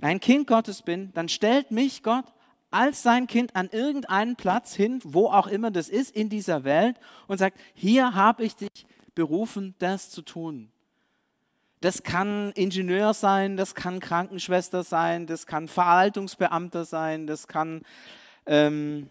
ein 0.00 0.18
Kind 0.18 0.46
Gottes 0.46 0.80
bin, 0.80 1.12
dann 1.12 1.28
stellt 1.28 1.70
mich 1.70 2.02
Gott 2.02 2.24
als 2.70 3.02
sein 3.02 3.26
Kind 3.26 3.54
an 3.54 3.68
irgendeinen 3.70 4.34
Platz 4.34 4.74
hin, 4.74 5.00
wo 5.04 5.26
auch 5.26 5.46
immer 5.46 5.70
das 5.70 5.88
ist 5.90 6.16
in 6.16 6.30
dieser 6.30 6.64
Welt 6.64 6.96
und 7.28 7.38
sagt, 7.38 7.58
hier 7.74 8.14
habe 8.14 8.44
ich 8.44 8.56
dich 8.56 8.86
berufen, 9.14 9.74
das 9.78 10.10
zu 10.10 10.22
tun. 10.22 10.70
Das 11.82 12.02
kann 12.02 12.52
Ingenieur 12.52 13.12
sein, 13.12 13.58
das 13.58 13.74
kann 13.74 14.00
Krankenschwester 14.00 14.82
sein, 14.82 15.26
das 15.26 15.46
kann 15.46 15.68
Verwaltungsbeamter 15.68 16.86
sein, 16.86 17.26
das 17.26 17.46
kann, 17.46 17.82
ähm, 18.46 19.10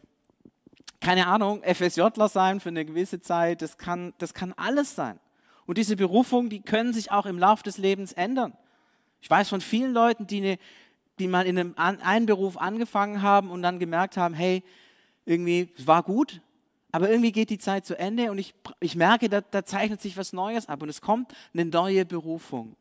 keine 1.00 1.28
Ahnung, 1.28 1.62
FSJler 1.62 2.30
sein 2.30 2.60
für 2.60 2.70
eine 2.70 2.84
gewisse 2.84 3.22
Zeit, 3.22 3.62
das 3.62 3.78
kann, 3.78 4.14
das 4.18 4.34
kann 4.34 4.54
alles 4.54 4.96
sein. 4.96 5.20
Und 5.66 5.78
diese 5.78 5.96
Berufungen, 5.96 6.50
die 6.50 6.62
können 6.62 6.94
sich 6.94 7.12
auch 7.12 7.26
im 7.26 7.40
Laufe 7.40 7.64
des 7.64 7.78
Lebens 7.78 8.14
ändern. 8.14 8.54
Ich 9.22 9.30
weiß 9.30 9.50
von 9.50 9.62
vielen 9.62 9.94
Leuten, 9.94 10.28
die, 10.28 10.38
eine, 10.38 10.58
die 11.20 11.28
mal 11.28 11.46
in 11.46 11.58
einem 11.58 11.74
einen 11.78 12.26
Beruf 12.26 12.58
angefangen 12.58 13.22
haben 13.22 13.50
und 13.50 13.62
dann 13.62 13.80
gemerkt 13.80 14.18
haben, 14.18 14.34
hey, 14.34 14.64
irgendwie, 15.26 15.72
es 15.78 15.88
war 15.88 16.04
gut, 16.04 16.42
aber 16.92 17.10
irgendwie 17.10 17.32
geht 17.32 17.50
die 17.50 17.58
Zeit 17.58 17.86
zu 17.86 17.98
Ende 17.98 18.30
und 18.30 18.38
ich, 18.38 18.54
ich 18.80 18.96
merke, 18.96 19.30
da, 19.30 19.42
da 19.42 19.66
zeichnet 19.66 20.02
sich 20.02 20.18
was 20.18 20.34
Neues 20.34 20.68
ab 20.68 20.84
und 20.84 20.90
es 20.90 21.02
kommt 21.02 21.34
eine 21.54 21.66
neue 21.66 22.06
Berufung. 22.06 22.76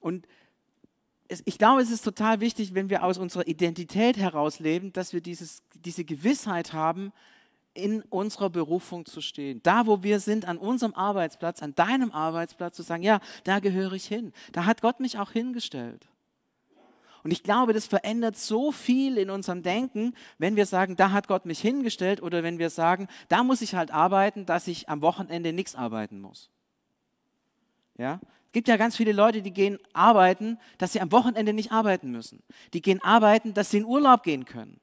Und 0.00 0.26
es, 1.28 1.42
ich 1.44 1.58
glaube, 1.58 1.82
es 1.82 1.90
ist 1.90 2.02
total 2.02 2.40
wichtig, 2.40 2.74
wenn 2.74 2.88
wir 2.90 3.02
aus 3.02 3.18
unserer 3.18 3.46
Identität 3.46 4.16
heraus 4.16 4.58
leben, 4.60 4.92
dass 4.92 5.12
wir 5.12 5.20
dieses, 5.20 5.62
diese 5.74 6.04
Gewissheit 6.04 6.72
haben, 6.72 7.12
in 7.74 8.02
unserer 8.02 8.50
Berufung 8.50 9.04
zu 9.04 9.20
stehen. 9.20 9.60
Da, 9.62 9.86
wo 9.86 10.02
wir 10.02 10.20
sind, 10.20 10.46
an 10.46 10.58
unserem 10.58 10.94
Arbeitsplatz, 10.94 11.62
an 11.62 11.74
deinem 11.74 12.12
Arbeitsplatz, 12.12 12.76
zu 12.76 12.82
sagen, 12.82 13.02
ja, 13.02 13.20
da 13.44 13.58
gehöre 13.58 13.92
ich 13.92 14.06
hin. 14.06 14.32
Da 14.52 14.64
hat 14.64 14.80
Gott 14.80 15.00
mich 15.00 15.18
auch 15.18 15.32
hingestellt. 15.32 16.08
Und 17.24 17.30
ich 17.30 17.42
glaube, 17.42 17.72
das 17.72 17.86
verändert 17.86 18.36
so 18.36 18.70
viel 18.70 19.16
in 19.16 19.30
unserem 19.30 19.62
Denken, 19.62 20.14
wenn 20.38 20.56
wir 20.56 20.66
sagen, 20.66 20.94
da 20.94 21.10
hat 21.10 21.26
Gott 21.26 21.46
mich 21.46 21.60
hingestellt 21.60 22.22
oder 22.22 22.42
wenn 22.42 22.58
wir 22.58 22.70
sagen, 22.70 23.08
da 23.28 23.42
muss 23.42 23.62
ich 23.62 23.74
halt 23.74 23.90
arbeiten, 23.90 24.46
dass 24.46 24.68
ich 24.68 24.88
am 24.88 25.00
Wochenende 25.00 25.52
nichts 25.52 25.74
arbeiten 25.74 26.20
muss. 26.20 26.50
Ja? 27.96 28.20
gibt 28.54 28.68
ja 28.68 28.76
ganz 28.78 28.96
viele 28.96 29.12
Leute, 29.12 29.42
die 29.42 29.50
gehen 29.50 29.78
arbeiten, 29.92 30.58
dass 30.78 30.92
sie 30.92 31.00
am 31.00 31.12
Wochenende 31.12 31.52
nicht 31.52 31.72
arbeiten 31.72 32.10
müssen. 32.10 32.42
Die 32.72 32.80
gehen 32.80 33.02
arbeiten, 33.02 33.52
dass 33.52 33.70
sie 33.70 33.78
in 33.78 33.84
Urlaub 33.84 34.22
gehen 34.22 34.46
können. 34.46 34.80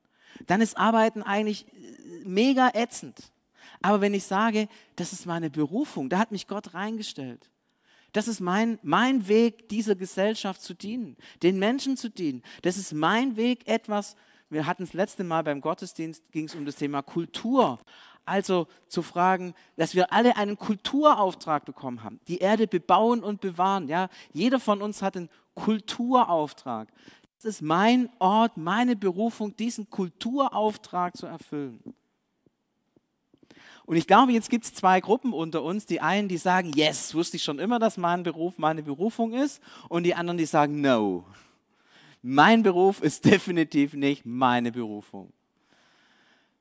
Dann 0.48 0.62
ist 0.62 0.78
Arbeiten 0.78 1.24
eigentlich 1.24 1.66
äh, 1.68 2.26
mega 2.26 2.72
ätzend. 2.74 3.32
Aber 3.82 4.02
wenn 4.02 4.14
ich 4.14 4.24
sage, 4.24 4.68
das 4.96 5.14
ist 5.14 5.26
meine 5.26 5.50
Berufung, 5.50 6.10
da 6.10 6.20
hat 6.20 6.32
mich 6.32 6.48
Gott 6.48 6.74
reingestellt. 6.74 7.50
Das 8.14 8.28
ist 8.28 8.42
mein, 8.42 8.78
mein 8.84 9.28
Weg, 9.28 9.70
dieser 9.70 9.96
Gesellschaft 9.96 10.62
zu 10.62 10.74
dienen, 10.74 11.16
den 11.44 11.60
Menschen 11.60 11.96
zu 11.96 12.10
dienen. 12.10 12.44
Das 12.62 12.78
ist 12.78 12.94
mein 12.94 13.38
Weg, 13.38 13.68
etwas, 13.68 14.16
wir 14.50 14.66
hatten 14.66 14.84
das 14.84 14.94
letzte 14.94 15.24
Mal 15.24 15.44
beim 15.44 15.62
Gottesdienst, 15.62 16.30
ging 16.32 16.46
es 16.46 16.56
um 16.56 16.66
das 16.66 16.76
Thema 16.76 17.02
Kultur. 17.02 17.80
Also 18.26 18.68
zu 18.88 19.02
fragen, 19.02 19.56
dass 19.78 19.96
wir 19.96 20.14
alle 20.14 20.36
einen 20.36 20.58
Kulturauftrag 20.58 21.66
bekommen 21.66 22.04
haben. 22.04 22.20
Die 22.28 22.38
Erde 22.38 22.68
bebauen 22.68 23.24
und 23.24 23.42
bewahren. 23.42 23.88
Ja? 23.88 24.10
Jeder 24.32 24.60
von 24.60 24.82
uns 24.82 25.02
hat 25.02 25.18
einen 25.18 25.30
Kulturauftrag. 25.56 26.90
Das 27.42 27.56
ist 27.56 27.64
mein 27.64 28.08
Ort, 28.20 28.56
meine 28.56 28.96
Berufung, 28.96 29.56
diesen 29.56 29.90
Kulturauftrag 29.90 31.18
zu 31.18 31.26
erfüllen. 31.26 31.82
Und 33.86 33.96
ich 33.96 34.06
glaube, 34.06 34.32
jetzt 34.32 34.52
gibt 34.52 34.66
es 34.66 34.76
zwei 34.76 35.02
Gruppen 35.02 35.34
unter 35.34 35.64
uns. 35.64 35.88
Die 35.88 36.02
einen, 36.02 36.28
die 36.28 36.38
sagen, 36.38 36.72
yes, 36.76 37.16
wusste 37.16 37.38
ich 37.38 37.44
schon 37.44 37.58
immer, 37.58 37.80
dass 37.80 37.98
mein 37.98 38.22
Beruf 38.22 38.60
meine 38.60 38.84
Berufung 38.84 39.34
ist. 39.34 39.60
Und 39.90 40.04
die 40.04 40.14
anderen, 40.14 40.38
die 40.38 40.46
sagen, 40.46 40.82
no, 40.82 41.26
mein 42.22 42.62
Beruf 42.62 43.02
ist 43.02 43.26
definitiv 43.32 43.96
nicht 43.96 44.24
meine 44.24 44.72
Berufung. 44.72 45.34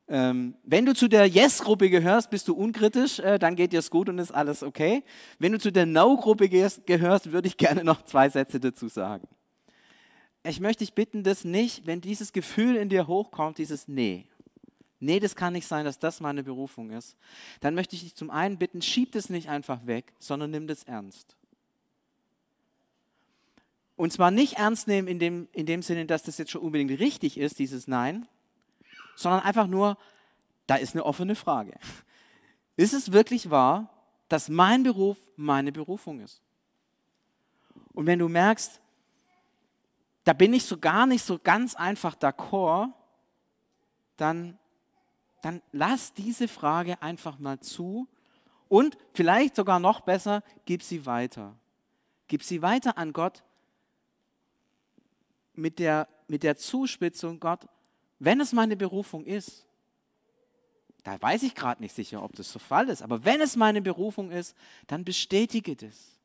Ähm, 0.09 0.55
wenn 0.65 0.87
du 0.87 0.95
zu 0.95 1.09
der 1.09 1.27
Yes-Gruppe 1.27 1.91
gehörst, 1.91 2.31
bist 2.31 2.49
du 2.49 2.55
unkritisch, 2.55 3.19
äh, 3.19 3.39
dann 3.39 3.55
geht 3.55 3.75
dir 3.75 3.81
es 3.81 3.91
gut 3.91 4.09
und 4.09 4.19
ist 4.19 4.33
alles 4.33 4.63
okay. 4.63 5.05
Wenn 5.39 5.53
du 5.53 5.59
zu 5.59 5.71
der 5.71 5.85
No-Gruppe 5.85 6.49
gehörst, 6.49 7.33
würde 7.33 7.49
ich 7.49 7.59
gerne 7.59 7.85
noch 7.85 8.01
zwei 8.03 8.31
Sätze 8.31 8.59
dazu 8.59 8.89
sagen. 8.89 9.29
Ich 10.43 10.61
möchte 10.61 10.85
dich 10.85 10.95
bitten, 10.95 11.23
dass 11.23 11.45
nicht, 11.45 11.87
wenn 11.87 12.01
dieses 12.01 12.33
Gefühl 12.33 12.77
in 12.77 12.89
dir 12.89 13.07
hochkommt, 13.07 13.59
dieses 13.59 13.89
Nee, 13.89 14.27
nee, 15.01 15.21
das 15.21 15.35
kann 15.35 15.55
nicht 15.55 15.67
sein, 15.67 15.85
dass 15.85 15.99
das 15.99 16.21
meine 16.21 16.43
Berufung 16.43 16.91
ist, 16.91 17.17
dann 17.61 17.75
möchte 17.75 17.97
ich 17.97 18.03
dich 18.03 18.15
zum 18.15 18.31
einen 18.31 18.59
bitten, 18.59 18.83
schieb 18.83 19.13
das 19.13 19.29
nicht 19.29 19.49
einfach 19.49 19.87
weg, 19.87 20.13
sondern 20.19 20.51
nimm 20.51 20.67
das 20.67 20.85
ernst. 20.85 21.37
Und 23.97 24.13
zwar 24.13 24.31
nicht 24.31 24.55
ernst 24.55 24.89
nehmen 24.89 25.09
in 25.09 25.19
dem, 25.19 25.49
in 25.53 25.67
dem 25.67 25.83
Sinne, 25.83 26.07
dass 26.07 26.23
das 26.23 26.39
jetzt 26.39 26.53
schon 26.53 26.63
unbedingt 26.63 26.99
richtig 27.01 27.37
ist, 27.37 27.59
dieses 27.59 27.87
Nein, 27.87 28.27
sondern 29.15 29.41
einfach 29.41 29.67
nur, 29.67 29.99
da 30.67 30.77
ist 30.77 30.95
eine 30.95 31.05
offene 31.05 31.35
Frage. 31.35 31.75
Ist 32.77 32.95
es 32.95 33.13
wirklich 33.13 33.51
wahr, 33.51 33.91
dass 34.29 34.49
mein 34.49 34.85
Beruf 34.85 35.19
meine 35.37 35.73
Berufung 35.73 36.21
ist? 36.21 36.41
Und 37.93 38.07
wenn 38.07 38.19
du 38.19 38.29
merkst, 38.29 38.81
da 40.25 40.33
bin 40.33 40.53
ich 40.53 40.65
so 40.65 40.79
gar 40.79 41.07
nicht 41.07 41.25
so 41.25 41.39
ganz 41.39 41.75
einfach 41.75 42.15
d'accord, 42.15 42.93
dann, 44.17 44.59
dann 45.43 45.63
lass 45.73 46.13
diese 46.13 46.49
Frage 46.49 47.01
einfach 47.03 47.39
mal 47.39 47.61
zu 47.61 48.07
und 48.69 48.97
vielleicht 49.15 49.57
sogar 49.57 49.81
noch 49.81 50.03
besser, 50.03 50.43
gib 50.65 50.83
sie 50.83 51.07
weiter. 51.07 51.57
Gib 52.29 52.45
sie 52.45 52.63
weiter 52.63 52.97
an 52.99 53.13
Gott 53.13 53.43
mit 55.55 55.79
der, 55.79 56.07
mit 56.29 56.43
der 56.43 56.57
Zuspitzung, 56.57 57.41
Gott, 57.41 57.67
wenn 58.19 58.41
es 58.41 58.53
meine 58.53 58.77
Berufung 58.77 59.25
ist, 59.25 59.67
da 61.03 61.21
weiß 61.21 61.43
ich 61.43 61.55
gerade 61.55 61.83
nicht 61.83 61.95
sicher, 61.95 62.23
ob 62.23 62.37
das 62.37 62.53
so 62.53 62.59
Fall 62.59 62.89
ist, 62.89 63.03
aber 63.03 63.25
wenn 63.25 63.41
es 63.41 63.57
meine 63.57 63.81
Berufung 63.81 64.31
ist, 64.31 64.55
dann 64.87 65.05
bestätige 65.05 65.75
das. 65.75 66.19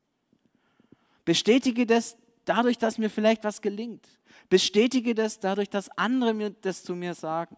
Bestätige 1.24 1.86
das 1.86 2.18
dadurch, 2.46 2.78
dass 2.78 2.98
mir 2.98 3.10
vielleicht 3.10 3.44
was 3.44 3.62
gelingt. 3.62 4.08
Bestätige 4.50 5.16
das 5.16 5.40
dadurch, 5.40 5.70
dass 5.70 5.90
andere 5.98 6.34
mir 6.34 6.50
das 6.50 6.84
zu 6.84 6.96
mir 6.96 7.14
sagen. 7.14 7.58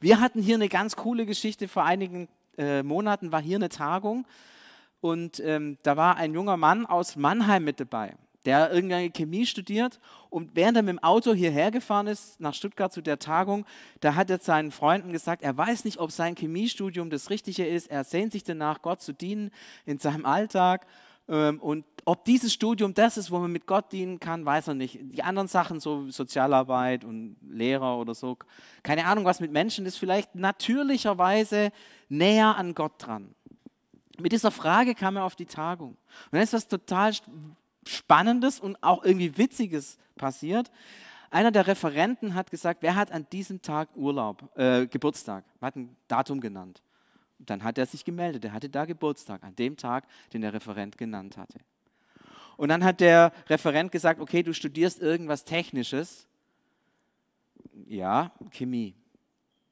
Wir 0.00 0.20
hatten 0.20 0.42
hier 0.42 0.56
eine 0.56 0.68
ganz 0.68 0.96
coole 0.96 1.26
Geschichte. 1.26 1.68
Vor 1.68 1.84
einigen 1.84 2.28
äh, 2.56 2.82
Monaten 2.82 3.32
war 3.32 3.40
hier 3.40 3.56
eine 3.56 3.68
Tagung 3.68 4.26
und 5.00 5.40
ähm, 5.40 5.78
da 5.82 5.96
war 5.96 6.16
ein 6.16 6.34
junger 6.34 6.56
Mann 6.56 6.86
aus 6.86 7.16
Mannheim 7.16 7.64
mit 7.64 7.80
dabei 7.80 8.16
der 8.48 8.72
irgendeine 8.72 9.10
Chemie 9.10 9.44
studiert 9.44 10.00
und 10.30 10.54
während 10.54 10.76
er 10.78 10.82
mit 10.82 10.92
dem 10.94 11.02
Auto 11.02 11.34
hierher 11.34 11.70
gefahren 11.70 12.06
ist, 12.06 12.40
nach 12.40 12.54
Stuttgart 12.54 12.90
zu 12.90 13.02
der 13.02 13.18
Tagung, 13.18 13.66
da 14.00 14.14
hat 14.14 14.30
er 14.30 14.38
seinen 14.38 14.70
Freunden 14.70 15.12
gesagt, 15.12 15.42
er 15.42 15.56
weiß 15.56 15.84
nicht, 15.84 15.98
ob 15.98 16.12
sein 16.12 16.34
Chemiestudium 16.34 17.10
das 17.10 17.28
Richtige 17.28 17.66
ist, 17.66 17.90
er 17.90 18.04
sehnt 18.04 18.32
sich 18.32 18.44
danach, 18.44 18.80
Gott 18.80 19.02
zu 19.02 19.12
dienen 19.12 19.50
in 19.84 19.98
seinem 19.98 20.24
Alltag 20.24 20.86
ähm, 21.28 21.60
und 21.60 21.84
ob 22.08 22.24
dieses 22.24 22.54
Studium 22.54 22.94
das 22.94 23.18
ist, 23.18 23.30
wo 23.30 23.38
man 23.38 23.52
mit 23.52 23.66
Gott 23.66 23.92
dienen 23.92 24.18
kann, 24.18 24.46
weiß 24.46 24.68
er 24.68 24.74
nicht. 24.74 24.98
Die 25.02 25.22
anderen 25.22 25.46
Sachen, 25.46 25.78
so 25.78 26.10
Sozialarbeit 26.10 27.04
und 27.04 27.36
Lehrer 27.42 27.98
oder 27.98 28.14
so, 28.14 28.38
keine 28.82 29.04
Ahnung, 29.04 29.26
was 29.26 29.40
mit 29.40 29.52
Menschen 29.52 29.84
ist, 29.84 29.98
vielleicht 29.98 30.34
natürlicherweise 30.34 31.70
näher 32.08 32.56
an 32.56 32.74
Gott 32.74 32.94
dran. 32.96 33.34
Mit 34.18 34.32
dieser 34.32 34.50
Frage 34.50 34.94
kam 34.94 35.16
er 35.16 35.24
auf 35.24 35.36
die 35.36 35.44
Tagung. 35.44 35.90
Und 35.90 35.98
dann 36.32 36.40
ist 36.40 36.54
was 36.54 36.66
total 36.66 37.12
Spannendes 37.86 38.58
und 38.58 38.82
auch 38.82 39.04
irgendwie 39.04 39.36
Witziges 39.36 39.98
passiert. 40.16 40.70
Einer 41.30 41.50
der 41.50 41.66
Referenten 41.66 42.32
hat 42.32 42.50
gesagt, 42.50 42.80
wer 42.80 42.94
hat 42.94 43.12
an 43.12 43.26
diesem 43.30 43.60
Tag 43.60 43.90
Urlaub, 43.94 44.48
äh, 44.56 44.86
Geburtstag, 44.86 45.44
hat 45.60 45.76
ein 45.76 45.94
Datum 46.08 46.40
genannt. 46.40 46.80
Und 47.38 47.50
dann 47.50 47.62
hat 47.62 47.76
er 47.76 47.84
sich 47.84 48.02
gemeldet, 48.02 48.46
er 48.46 48.54
hatte 48.54 48.70
da 48.70 48.86
Geburtstag, 48.86 49.42
an 49.44 49.54
dem 49.56 49.76
Tag, 49.76 50.06
den 50.32 50.40
der 50.40 50.54
Referent 50.54 50.96
genannt 50.96 51.36
hatte. 51.36 51.58
Und 52.58 52.70
dann 52.70 52.82
hat 52.82 53.00
der 53.00 53.32
Referent 53.48 53.92
gesagt, 53.92 54.20
okay, 54.20 54.42
du 54.42 54.52
studierst 54.52 55.00
irgendwas 55.00 55.44
Technisches. 55.44 56.26
Ja, 57.86 58.32
Chemie. 58.50 58.96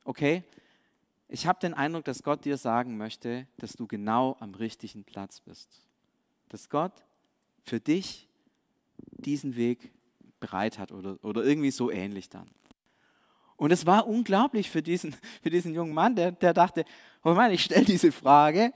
Okay, 0.04 0.44
ich 1.26 1.48
habe 1.48 1.58
den 1.58 1.74
Eindruck, 1.74 2.04
dass 2.04 2.22
Gott 2.22 2.44
dir 2.44 2.56
sagen 2.56 2.96
möchte, 2.96 3.48
dass 3.56 3.72
du 3.72 3.88
genau 3.88 4.36
am 4.38 4.54
richtigen 4.54 5.02
Platz 5.02 5.40
bist. 5.40 5.68
Dass 6.48 6.70
Gott 6.70 6.92
für 7.64 7.80
dich 7.80 8.28
diesen 8.98 9.56
Weg 9.56 9.90
bereit 10.38 10.78
hat 10.78 10.92
oder, 10.92 11.18
oder 11.24 11.42
irgendwie 11.42 11.72
so 11.72 11.90
ähnlich 11.90 12.28
dann. 12.28 12.46
Und 13.56 13.72
es 13.72 13.84
war 13.84 14.06
unglaublich 14.06 14.70
für 14.70 14.82
diesen, 14.82 15.12
für 15.42 15.50
diesen 15.50 15.74
jungen 15.74 15.92
Mann, 15.92 16.14
der, 16.14 16.30
der 16.30 16.54
dachte, 16.54 16.84
oh 17.24 17.34
Mann, 17.34 17.50
ich 17.50 17.64
stelle 17.64 17.84
diese 17.84 18.12
Frage 18.12 18.72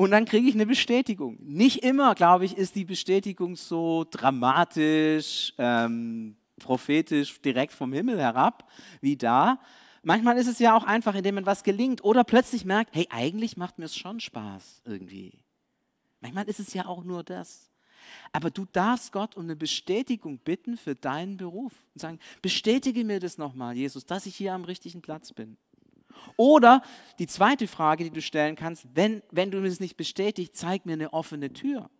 und 0.00 0.12
dann 0.12 0.24
kriege 0.24 0.48
ich 0.48 0.54
eine 0.54 0.64
Bestätigung. 0.64 1.36
Nicht 1.42 1.84
immer, 1.84 2.14
glaube 2.14 2.46
ich, 2.46 2.56
ist 2.56 2.74
die 2.74 2.86
Bestätigung 2.86 3.54
so 3.54 4.06
dramatisch, 4.10 5.52
ähm, 5.58 6.36
prophetisch, 6.58 7.38
direkt 7.42 7.74
vom 7.74 7.92
Himmel 7.92 8.18
herab 8.18 8.66
wie 9.02 9.18
da. 9.18 9.60
Manchmal 10.02 10.38
ist 10.38 10.46
es 10.46 10.58
ja 10.58 10.74
auch 10.74 10.84
einfach, 10.84 11.14
indem 11.14 11.34
man 11.34 11.44
was 11.44 11.64
gelingt 11.64 12.02
oder 12.02 12.24
plötzlich 12.24 12.64
merkt, 12.64 12.96
hey, 12.96 13.08
eigentlich 13.10 13.58
macht 13.58 13.78
mir 13.78 13.84
es 13.84 13.94
schon 13.94 14.20
Spaß 14.20 14.80
irgendwie. 14.86 15.44
Manchmal 16.22 16.48
ist 16.48 16.60
es 16.60 16.72
ja 16.72 16.86
auch 16.86 17.04
nur 17.04 17.22
das. 17.22 17.70
Aber 18.32 18.50
du 18.50 18.64
darfst 18.72 19.12
Gott 19.12 19.36
um 19.36 19.42
eine 19.42 19.54
Bestätigung 19.54 20.38
bitten 20.38 20.78
für 20.78 20.94
deinen 20.94 21.36
Beruf 21.36 21.74
und 21.94 22.00
sagen, 22.00 22.20
bestätige 22.40 23.04
mir 23.04 23.20
das 23.20 23.36
nochmal, 23.36 23.76
Jesus, 23.76 24.06
dass 24.06 24.24
ich 24.24 24.34
hier 24.34 24.54
am 24.54 24.64
richtigen 24.64 25.02
Platz 25.02 25.34
bin. 25.34 25.58
Oder 26.36 26.82
die 27.18 27.26
zweite 27.26 27.66
Frage, 27.66 28.04
die 28.04 28.10
du 28.10 28.22
stellen 28.22 28.56
kannst, 28.56 28.86
wenn, 28.94 29.22
wenn 29.30 29.50
du 29.50 29.62
es 29.64 29.80
nicht 29.80 29.96
bestätigst, 29.96 30.56
zeig 30.56 30.86
mir 30.86 30.94
eine 30.94 31.12
offene 31.12 31.52
Tür. 31.52 31.90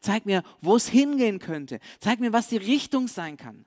Zeig 0.00 0.26
mir, 0.26 0.42
wo 0.60 0.76
es 0.76 0.88
hingehen 0.88 1.38
könnte. 1.38 1.80
Zeig 1.98 2.20
mir, 2.20 2.32
was 2.32 2.48
die 2.48 2.56
Richtung 2.56 3.08
sein 3.08 3.36
kann. 3.36 3.64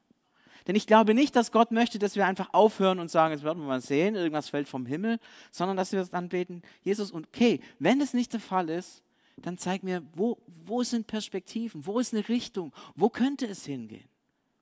Denn 0.68 0.76
ich 0.76 0.88
glaube 0.88 1.14
nicht, 1.14 1.36
dass 1.36 1.52
Gott 1.52 1.72
möchte, 1.72 2.00
dass 2.00 2.16
wir 2.16 2.26
einfach 2.26 2.54
aufhören 2.54 3.00
und 3.00 3.10
sagen, 3.10 3.34
jetzt 3.34 3.44
werden 3.44 3.60
wir 3.60 3.68
mal 3.68 3.82
sehen, 3.82 4.16
irgendwas 4.16 4.50
fällt 4.50 4.68
vom 4.68 4.86
Himmel, 4.86 5.20
sondern 5.52 5.78
dass 5.78 5.92
wir 5.92 6.06
dann 6.06 6.30
beten, 6.30 6.62
Jesus, 6.84 7.12
und 7.12 7.28
okay, 7.28 7.60
wenn 7.80 8.02
es 8.02 8.14
nicht 8.14 8.34
der 8.34 8.40
Fall 8.40 8.70
ist, 8.70 9.04
dann 9.38 9.58
zeig 9.58 9.84
mir, 9.84 10.04
wo, 10.14 10.38
wo 10.66 10.84
sind 10.84 11.08
Perspektiven, 11.08 11.86
wo 11.86 12.00
ist 12.00 12.14
eine 12.14 12.28
Richtung, 12.30 12.74
wo 12.96 13.10
könnte 13.10 13.48
es 13.48 13.66
hingehen, 13.66 14.08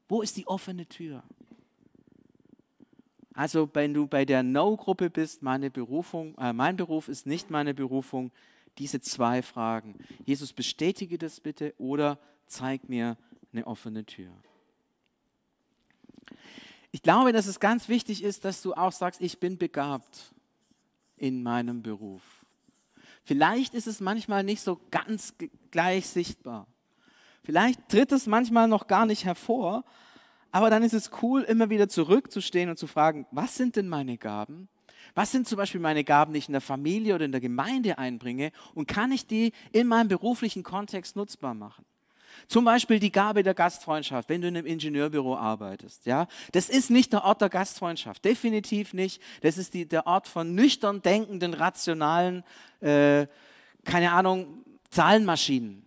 wo 0.08 0.22
ist 0.22 0.38
die 0.38 0.48
offene 0.48 0.86
Tür. 0.86 1.24
Also 3.38 3.70
wenn 3.74 3.94
du 3.94 4.08
bei 4.08 4.26
der 4.26 4.42
No-Gruppe 4.42 5.12
bist, 5.12 5.44
meine 5.44 5.70
Berufung, 5.70 6.36
äh, 6.40 6.54
mein 6.54 6.76
Beruf 6.76 7.08
ist 7.08 7.28
nicht 7.28 7.52
meine 7.52 7.76
Berufung, 7.76 8.32
diese 8.80 9.00
zwei 9.00 9.44
Fragen. 9.44 9.94
Jesus, 10.26 10.54
bestätige 10.54 11.20
das 11.20 11.40
bitte 11.40 11.76
oder 11.78 12.18
zeig 12.48 12.90
mir 12.90 13.16
eine 13.54 13.68
offene 13.68 14.08
Tür. 14.08 14.32
Ich 16.92 17.04
glaube, 17.04 17.32
dass 17.32 17.46
es 17.46 17.60
ganz 17.60 17.90
wichtig 17.90 18.24
ist, 18.24 18.44
dass 18.44 18.64
du 18.64 18.74
auch 18.74 18.92
sagst, 18.92 19.22
ich 19.22 19.40
bin 19.40 19.60
begabt 19.60 20.34
in 21.16 21.44
meinem 21.44 21.84
Beruf. 21.84 22.44
Vielleicht 23.24 23.76
ist 23.76 23.86
es 23.86 24.00
manchmal 24.00 24.44
nicht 24.44 24.62
so 24.62 24.82
ganz 24.90 25.36
gleich 25.70 26.08
sichtbar. 26.08 26.66
Vielleicht 27.44 27.88
tritt 27.88 28.12
es 28.12 28.26
manchmal 28.26 28.68
noch 28.68 28.88
gar 28.88 29.06
nicht 29.06 29.26
hervor, 29.26 29.86
aber 30.52 30.70
dann 30.70 30.84
ist 30.84 30.94
es 30.94 31.12
cool, 31.22 31.44
immer 31.44 31.70
wieder 31.70 31.90
zurückzustehen 31.90 32.70
und 32.70 32.78
zu 32.78 32.88
fragen, 32.88 33.26
was 33.32 33.56
sind 33.56 33.76
denn 33.76 33.90
meine 33.90 34.18
Gaben? 34.18 34.70
Was 35.16 35.32
sind 35.32 35.48
zum 35.48 35.58
Beispiel 35.58 35.82
meine 35.82 36.04
Gaben, 36.04 36.34
die 36.34 36.40
ich 36.40 36.48
in 36.48 36.54
der 36.54 36.62
Familie 36.62 37.16
oder 37.16 37.26
in 37.26 37.32
der 37.32 37.42
Gemeinde 37.42 37.98
einbringe 37.98 38.52
und 38.76 38.88
kann 38.88 39.12
ich 39.12 39.26
die 39.26 39.52
in 39.72 39.88
meinem 39.88 40.08
beruflichen 40.08 40.64
Kontext 40.64 41.16
nutzbar 41.16 41.54
machen? 41.54 41.86
Zum 42.48 42.66
Beispiel 42.66 43.00
die 43.00 43.12
Gabe 43.12 43.42
der 43.42 43.54
Gastfreundschaft, 43.54 44.30
wenn 44.30 44.42
du 44.42 44.48
in 44.48 44.58
einem 44.58 44.68
Ingenieurbüro 44.68 45.36
arbeitest. 45.36 46.06
Ja? 46.06 46.28
Das 46.52 46.70
ist 46.70 46.92
nicht 46.92 47.14
der 47.14 47.24
Ort 47.24 47.42
der 47.42 47.50
Gastfreundschaft, 47.50 48.24
definitiv 48.24 48.94
nicht. 48.94 49.22
Das 49.42 49.58
ist 49.58 49.74
die, 49.74 49.88
der 49.88 50.06
Ort 50.06 50.28
von 50.28 50.54
nüchtern 50.54 51.02
denkenden, 51.02 51.54
rationalen, 51.54 52.44
äh, 52.82 53.28
keine 53.84 54.12
Ahnung, 54.12 54.64
Zahlenmaschinen. 54.92 55.87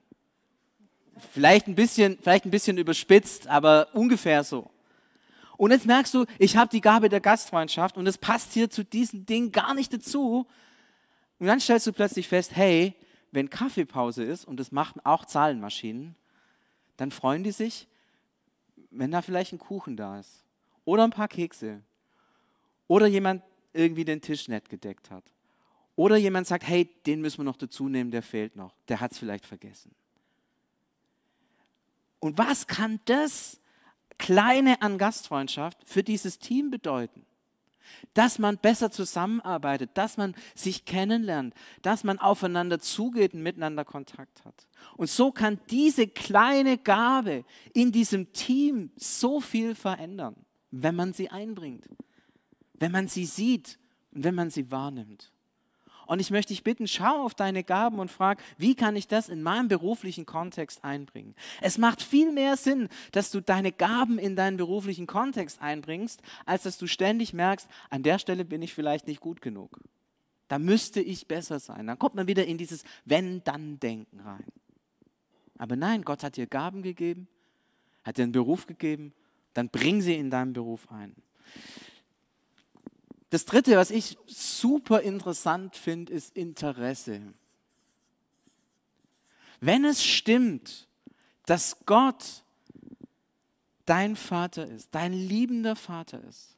Vielleicht 1.32 1.66
ein, 1.66 1.74
bisschen, 1.74 2.18
vielleicht 2.20 2.44
ein 2.44 2.50
bisschen 2.50 2.78
überspitzt, 2.78 3.46
aber 3.46 3.88
ungefähr 3.94 4.44
so. 4.44 4.70
Und 5.56 5.72
jetzt 5.72 5.86
merkst 5.86 6.14
du, 6.14 6.24
ich 6.38 6.56
habe 6.56 6.70
die 6.70 6.80
Gabe 6.80 7.08
der 7.08 7.20
Gastfreundschaft 7.20 7.96
und 7.96 8.06
es 8.06 8.16
passt 8.16 8.54
hier 8.54 8.70
zu 8.70 8.82
diesem 8.82 9.26
Ding 9.26 9.52
gar 9.52 9.74
nicht 9.74 9.92
dazu. 9.92 10.46
Und 11.38 11.46
dann 11.46 11.60
stellst 11.60 11.86
du 11.86 11.92
plötzlich 11.92 12.28
fest, 12.28 12.56
hey, 12.56 12.94
wenn 13.30 13.50
Kaffeepause 13.50 14.24
ist, 14.24 14.46
und 14.46 14.58
das 14.58 14.72
machen 14.72 15.00
auch 15.04 15.24
Zahlenmaschinen, 15.24 16.16
dann 16.96 17.10
freuen 17.10 17.44
die 17.44 17.52
sich, 17.52 17.88
wenn 18.90 19.10
da 19.10 19.22
vielleicht 19.22 19.52
ein 19.52 19.58
Kuchen 19.58 19.96
da 19.96 20.18
ist. 20.18 20.44
Oder 20.84 21.04
ein 21.04 21.10
paar 21.10 21.28
Kekse. 21.28 21.82
Oder 22.88 23.06
jemand 23.06 23.42
irgendwie 23.72 24.04
den 24.04 24.20
Tisch 24.20 24.48
nett 24.48 24.68
gedeckt 24.68 25.10
hat. 25.10 25.24
Oder 25.94 26.16
jemand 26.16 26.46
sagt, 26.46 26.66
hey, 26.66 26.88
den 27.06 27.20
müssen 27.20 27.38
wir 27.38 27.44
noch 27.44 27.56
dazu 27.56 27.88
nehmen, 27.88 28.10
der 28.10 28.22
fehlt 28.22 28.56
noch. 28.56 28.74
Der 28.88 29.00
hat 29.00 29.12
es 29.12 29.18
vielleicht 29.18 29.44
vergessen. 29.44 29.94
Und 32.20 32.38
was 32.38 32.66
kann 32.66 33.00
das 33.06 33.60
Kleine 34.18 34.80
an 34.82 34.98
Gastfreundschaft 34.98 35.78
für 35.84 36.02
dieses 36.02 36.38
Team 36.38 36.70
bedeuten? 36.70 37.26
dass 38.14 38.38
man 38.38 38.58
besser 38.58 38.90
zusammenarbeitet, 38.90 39.90
dass 39.94 40.16
man 40.16 40.34
sich 40.54 40.84
kennenlernt, 40.84 41.54
dass 41.82 42.04
man 42.04 42.18
aufeinander 42.18 42.78
zugeht 42.78 43.34
und 43.34 43.42
miteinander 43.42 43.84
Kontakt 43.84 44.44
hat. 44.44 44.66
Und 44.96 45.10
so 45.10 45.32
kann 45.32 45.60
diese 45.70 46.06
kleine 46.06 46.78
Gabe 46.78 47.44
in 47.72 47.92
diesem 47.92 48.32
Team 48.32 48.90
so 48.96 49.40
viel 49.40 49.74
verändern, 49.74 50.36
wenn 50.70 50.94
man 50.94 51.12
sie 51.12 51.30
einbringt, 51.30 51.88
wenn 52.74 52.92
man 52.92 53.08
sie 53.08 53.26
sieht 53.26 53.78
und 54.12 54.24
wenn 54.24 54.34
man 54.34 54.50
sie 54.50 54.70
wahrnimmt. 54.70 55.32
Und 56.10 56.18
ich 56.18 56.32
möchte 56.32 56.52
dich 56.52 56.64
bitten, 56.64 56.88
schau 56.88 57.24
auf 57.24 57.34
deine 57.34 57.62
Gaben 57.62 58.00
und 58.00 58.10
frag, 58.10 58.42
wie 58.58 58.74
kann 58.74 58.96
ich 58.96 59.06
das 59.06 59.28
in 59.28 59.44
meinem 59.44 59.68
beruflichen 59.68 60.26
Kontext 60.26 60.82
einbringen? 60.82 61.36
Es 61.60 61.78
macht 61.78 62.02
viel 62.02 62.32
mehr 62.32 62.56
Sinn, 62.56 62.88
dass 63.12 63.30
du 63.30 63.40
deine 63.40 63.70
Gaben 63.70 64.18
in 64.18 64.34
deinen 64.34 64.56
beruflichen 64.56 65.06
Kontext 65.06 65.62
einbringst, 65.62 66.20
als 66.46 66.64
dass 66.64 66.78
du 66.78 66.88
ständig 66.88 67.32
merkst, 67.32 67.68
an 67.90 68.02
der 68.02 68.18
Stelle 68.18 68.44
bin 68.44 68.60
ich 68.60 68.74
vielleicht 68.74 69.06
nicht 69.06 69.20
gut 69.20 69.40
genug. 69.40 69.78
Da 70.48 70.58
müsste 70.58 71.00
ich 71.00 71.28
besser 71.28 71.60
sein. 71.60 71.86
Dann 71.86 71.96
kommt 71.96 72.16
man 72.16 72.26
wieder 72.26 72.44
in 72.44 72.58
dieses 72.58 72.82
Wenn-Dann-Denken 73.04 74.18
rein. 74.18 74.46
Aber 75.58 75.76
nein, 75.76 76.02
Gott 76.02 76.24
hat 76.24 76.36
dir 76.36 76.48
Gaben 76.48 76.82
gegeben, 76.82 77.28
hat 78.02 78.18
dir 78.18 78.24
einen 78.24 78.32
Beruf 78.32 78.66
gegeben, 78.66 79.12
dann 79.54 79.68
bring 79.68 80.00
sie 80.02 80.16
in 80.16 80.28
deinen 80.28 80.54
Beruf 80.54 80.90
ein. 80.90 81.14
Das 83.30 83.44
Dritte, 83.44 83.76
was 83.76 83.90
ich 83.90 84.18
super 84.26 85.02
interessant 85.02 85.76
finde, 85.76 86.12
ist 86.12 86.36
Interesse. 86.36 87.20
Wenn 89.60 89.84
es 89.84 90.04
stimmt, 90.04 90.88
dass 91.46 91.76
Gott 91.86 92.42
dein 93.86 94.16
Vater 94.16 94.66
ist, 94.66 94.88
dein 94.92 95.12
liebender 95.12 95.76
Vater 95.76 96.22
ist, 96.24 96.56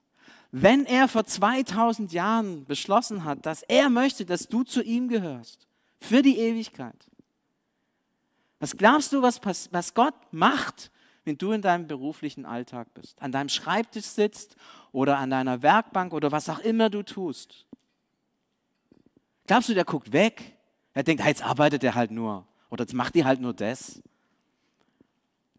wenn 0.51 0.85
er 0.85 1.09
vor 1.09 1.25
2000 1.25 2.13
Jahren 2.13 2.65
beschlossen 2.67 3.25
hat, 3.25 3.45
dass 3.47 3.63
er 3.63 3.89
möchte, 3.89 4.25
dass 4.25 4.49
du 4.49 4.65
zu 4.65 4.83
ihm 4.83 5.09
gehörst, 5.09 5.67
für 5.99 6.23
die 6.23 6.39
Ewigkeit, 6.39 7.07
was 8.61 8.77
glaubst 8.77 9.13
du, 9.13 9.23
was, 9.23 9.41
was 9.73 9.95
Gott 9.95 10.15
macht, 10.31 10.92
wenn 11.25 11.39
du 11.39 11.53
in 11.53 11.63
deinem 11.63 11.87
beruflichen 11.87 12.45
Alltag 12.45 12.93
bist, 12.95 13.21
an 13.23 13.33
deinem 13.33 13.49
Schreibtisch 13.49 14.07
sitzt 14.07 14.57
oder 14.91 15.19
an 15.19 15.31
deiner 15.31 15.63
Werkbank 15.63 16.13
oder 16.13 16.33
was 16.33 16.49
auch 16.49 16.59
immer 16.59 16.91
du 16.91 17.03
tust. 17.03 17.67
Glaubst 19.47 19.69
du, 19.69 19.75
der 19.75 19.85
guckt 19.85 20.13
weg? 20.13 20.57
Er 20.95 21.03
denkt, 21.03 21.25
jetzt 21.25 21.43
arbeitet 21.43 21.85
er 21.85 21.95
halt 21.95 22.11
nur 22.11 22.47
oder 22.71 22.85
jetzt 22.85 22.95
macht 22.95 23.15
die 23.15 23.25
halt 23.25 23.41
nur 23.41 23.55
das. 23.55 24.03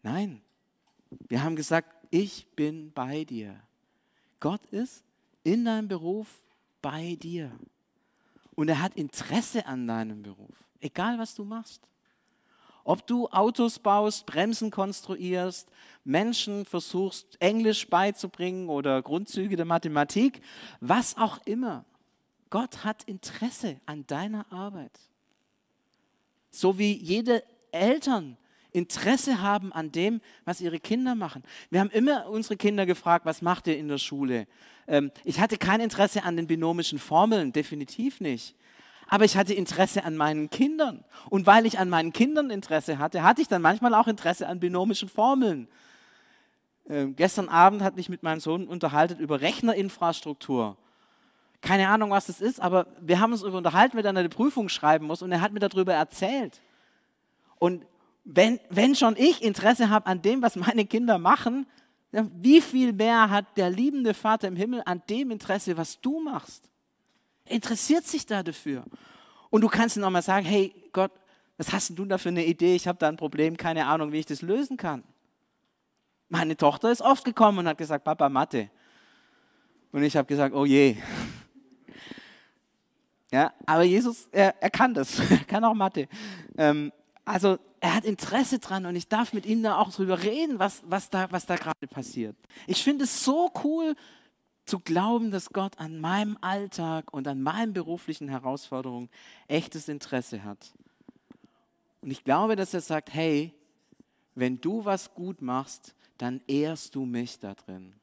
Nein, 0.02 0.42
wir 1.28 1.42
haben 1.42 1.56
gesagt, 1.56 1.88
ich 2.10 2.46
bin 2.54 2.92
bei 2.92 3.24
dir. 3.24 3.58
Gott 4.40 4.64
ist 4.66 5.02
in 5.42 5.64
deinem 5.64 5.88
Beruf 5.88 6.42
bei 6.82 7.16
dir. 7.16 7.50
Und 8.54 8.68
er 8.68 8.80
hat 8.80 8.94
Interesse 8.94 9.66
an 9.66 9.86
deinem 9.86 10.22
Beruf, 10.22 10.64
egal 10.80 11.18
was 11.18 11.34
du 11.34 11.44
machst. 11.44 11.82
Ob 12.84 13.06
du 13.06 13.28
Autos 13.28 13.78
baust, 13.78 14.26
Bremsen 14.26 14.70
konstruierst, 14.70 15.68
Menschen 16.04 16.66
versuchst, 16.66 17.36
Englisch 17.40 17.88
beizubringen 17.88 18.68
oder 18.68 19.00
Grundzüge 19.02 19.56
der 19.56 19.64
Mathematik, 19.64 20.42
was 20.80 21.16
auch 21.16 21.38
immer. 21.46 21.86
Gott 22.50 22.84
hat 22.84 23.02
Interesse 23.04 23.80
an 23.86 24.06
deiner 24.06 24.52
Arbeit. 24.52 25.00
So 26.50 26.78
wie 26.78 26.92
jede 26.92 27.42
Eltern 27.72 28.36
Interesse 28.70 29.40
haben 29.40 29.72
an 29.72 29.90
dem, 29.90 30.20
was 30.44 30.60
ihre 30.60 30.78
Kinder 30.78 31.14
machen. 31.14 31.42
Wir 31.70 31.80
haben 31.80 31.90
immer 31.90 32.28
unsere 32.28 32.56
Kinder 32.56 32.86
gefragt, 32.86 33.24
was 33.24 33.40
macht 33.40 33.66
ihr 33.66 33.78
in 33.78 33.88
der 33.88 33.98
Schule? 33.98 34.46
Ähm, 34.86 35.10
ich 35.24 35.40
hatte 35.40 35.56
kein 35.56 35.80
Interesse 35.80 36.24
an 36.24 36.36
den 36.36 36.46
binomischen 36.46 36.98
Formeln, 36.98 37.52
definitiv 37.52 38.20
nicht 38.20 38.54
aber 39.08 39.24
ich 39.24 39.36
hatte 39.36 39.54
Interesse 39.54 40.04
an 40.04 40.16
meinen 40.16 40.50
Kindern. 40.50 41.04
Und 41.30 41.46
weil 41.46 41.66
ich 41.66 41.78
an 41.78 41.88
meinen 41.88 42.12
Kindern 42.12 42.50
Interesse 42.50 42.98
hatte, 42.98 43.22
hatte 43.22 43.42
ich 43.42 43.48
dann 43.48 43.62
manchmal 43.62 43.94
auch 43.94 44.06
Interesse 44.06 44.46
an 44.48 44.60
binomischen 44.60 45.08
Formeln. 45.08 45.68
Ähm, 46.88 47.16
gestern 47.16 47.48
Abend 47.48 47.82
hat 47.82 47.96
mich 47.96 48.08
mit 48.08 48.22
meinem 48.22 48.40
Sohn 48.40 48.68
unterhalten 48.68 49.18
über 49.18 49.40
Rechnerinfrastruktur. 49.40 50.76
Keine 51.60 51.88
Ahnung, 51.88 52.10
was 52.10 52.26
das 52.26 52.40
ist, 52.40 52.60
aber 52.60 52.86
wir 53.00 53.20
haben 53.20 53.32
uns 53.32 53.40
darüber 53.40 53.58
unterhalten, 53.58 53.96
wenn 53.96 54.04
er 54.04 54.10
eine 54.10 54.28
Prüfung 54.28 54.68
schreiben 54.68 55.06
muss 55.06 55.22
und 55.22 55.32
er 55.32 55.40
hat 55.40 55.52
mir 55.52 55.60
darüber 55.60 55.94
erzählt. 55.94 56.60
Und 57.58 57.86
wenn, 58.24 58.60
wenn 58.68 58.94
schon 58.94 59.16
ich 59.16 59.42
Interesse 59.42 59.88
habe 59.88 60.06
an 60.06 60.20
dem, 60.20 60.42
was 60.42 60.56
meine 60.56 60.84
Kinder 60.84 61.18
machen, 61.18 61.66
wie 62.10 62.60
viel 62.60 62.92
mehr 62.92 63.30
hat 63.30 63.56
der 63.56 63.70
liebende 63.70 64.14
Vater 64.14 64.48
im 64.48 64.56
Himmel 64.56 64.82
an 64.84 65.02
dem 65.08 65.30
Interesse, 65.30 65.76
was 65.76 66.00
du 66.00 66.20
machst? 66.20 66.70
Er 67.44 67.52
interessiert 67.56 68.06
sich 68.06 68.26
da 68.26 68.42
dafür. 68.42 68.84
Und 69.50 69.60
du 69.60 69.68
kannst 69.68 69.96
ihm 69.96 70.00
nochmal 70.00 70.22
sagen, 70.22 70.46
hey 70.46 70.74
Gott, 70.92 71.12
was 71.56 71.72
hast 71.72 71.96
du 71.96 72.04
da 72.04 72.18
für 72.18 72.30
eine 72.30 72.44
Idee? 72.44 72.74
Ich 72.74 72.88
habe 72.88 72.98
da 72.98 73.08
ein 73.08 73.16
Problem, 73.16 73.56
keine 73.56 73.86
Ahnung, 73.86 74.12
wie 74.12 74.18
ich 74.18 74.26
das 74.26 74.42
lösen 74.42 74.76
kann. 74.76 75.04
Meine 76.28 76.56
Tochter 76.56 76.90
ist 76.90 77.00
oft 77.00 77.24
gekommen 77.24 77.58
und 77.58 77.68
hat 77.68 77.78
gesagt, 77.78 78.04
Papa, 78.04 78.28
Mathe. 78.28 78.70
Und 79.92 80.02
ich 80.02 80.16
habe 80.16 80.26
gesagt, 80.26 80.54
oh 80.54 80.64
je. 80.64 80.96
Ja, 83.30 83.52
aber 83.66 83.82
Jesus, 83.82 84.28
er, 84.30 84.54
er 84.62 84.70
kann 84.70 84.94
das, 84.94 85.18
er 85.30 85.38
kann 85.38 85.64
auch 85.64 85.74
Mathe. 85.74 86.06
Ähm, 86.56 86.92
also 87.24 87.58
er 87.80 87.96
hat 87.96 88.04
Interesse 88.04 88.60
dran 88.60 88.86
und 88.86 88.94
ich 88.94 89.08
darf 89.08 89.32
mit 89.32 89.44
ihm 89.44 89.60
da 89.62 89.76
auch 89.78 89.92
drüber 89.92 90.22
reden, 90.22 90.60
was, 90.60 90.84
was 90.86 91.10
da, 91.10 91.26
was 91.32 91.44
da 91.44 91.56
gerade 91.56 91.86
passiert. 91.88 92.36
Ich 92.68 92.84
finde 92.84 93.04
es 93.04 93.24
so 93.24 93.50
cool, 93.64 93.96
zu 94.64 94.78
glauben, 94.78 95.30
dass 95.30 95.50
Gott 95.50 95.78
an 95.78 96.00
meinem 96.00 96.38
Alltag 96.40 97.12
und 97.12 97.28
an 97.28 97.42
meinen 97.42 97.72
beruflichen 97.72 98.28
Herausforderungen 98.28 99.10
echtes 99.46 99.88
Interesse 99.88 100.42
hat. 100.44 100.72
Und 102.00 102.10
ich 102.10 102.24
glaube, 102.24 102.56
dass 102.56 102.74
er 102.74 102.80
sagt, 102.80 103.12
hey, 103.12 103.52
wenn 104.34 104.60
du 104.60 104.84
was 104.84 105.14
gut 105.14 105.42
machst, 105.42 105.94
dann 106.18 106.40
ehrst 106.46 106.94
du 106.94 107.04
mich 107.04 107.38
da 107.38 107.54
drin. 107.54 107.94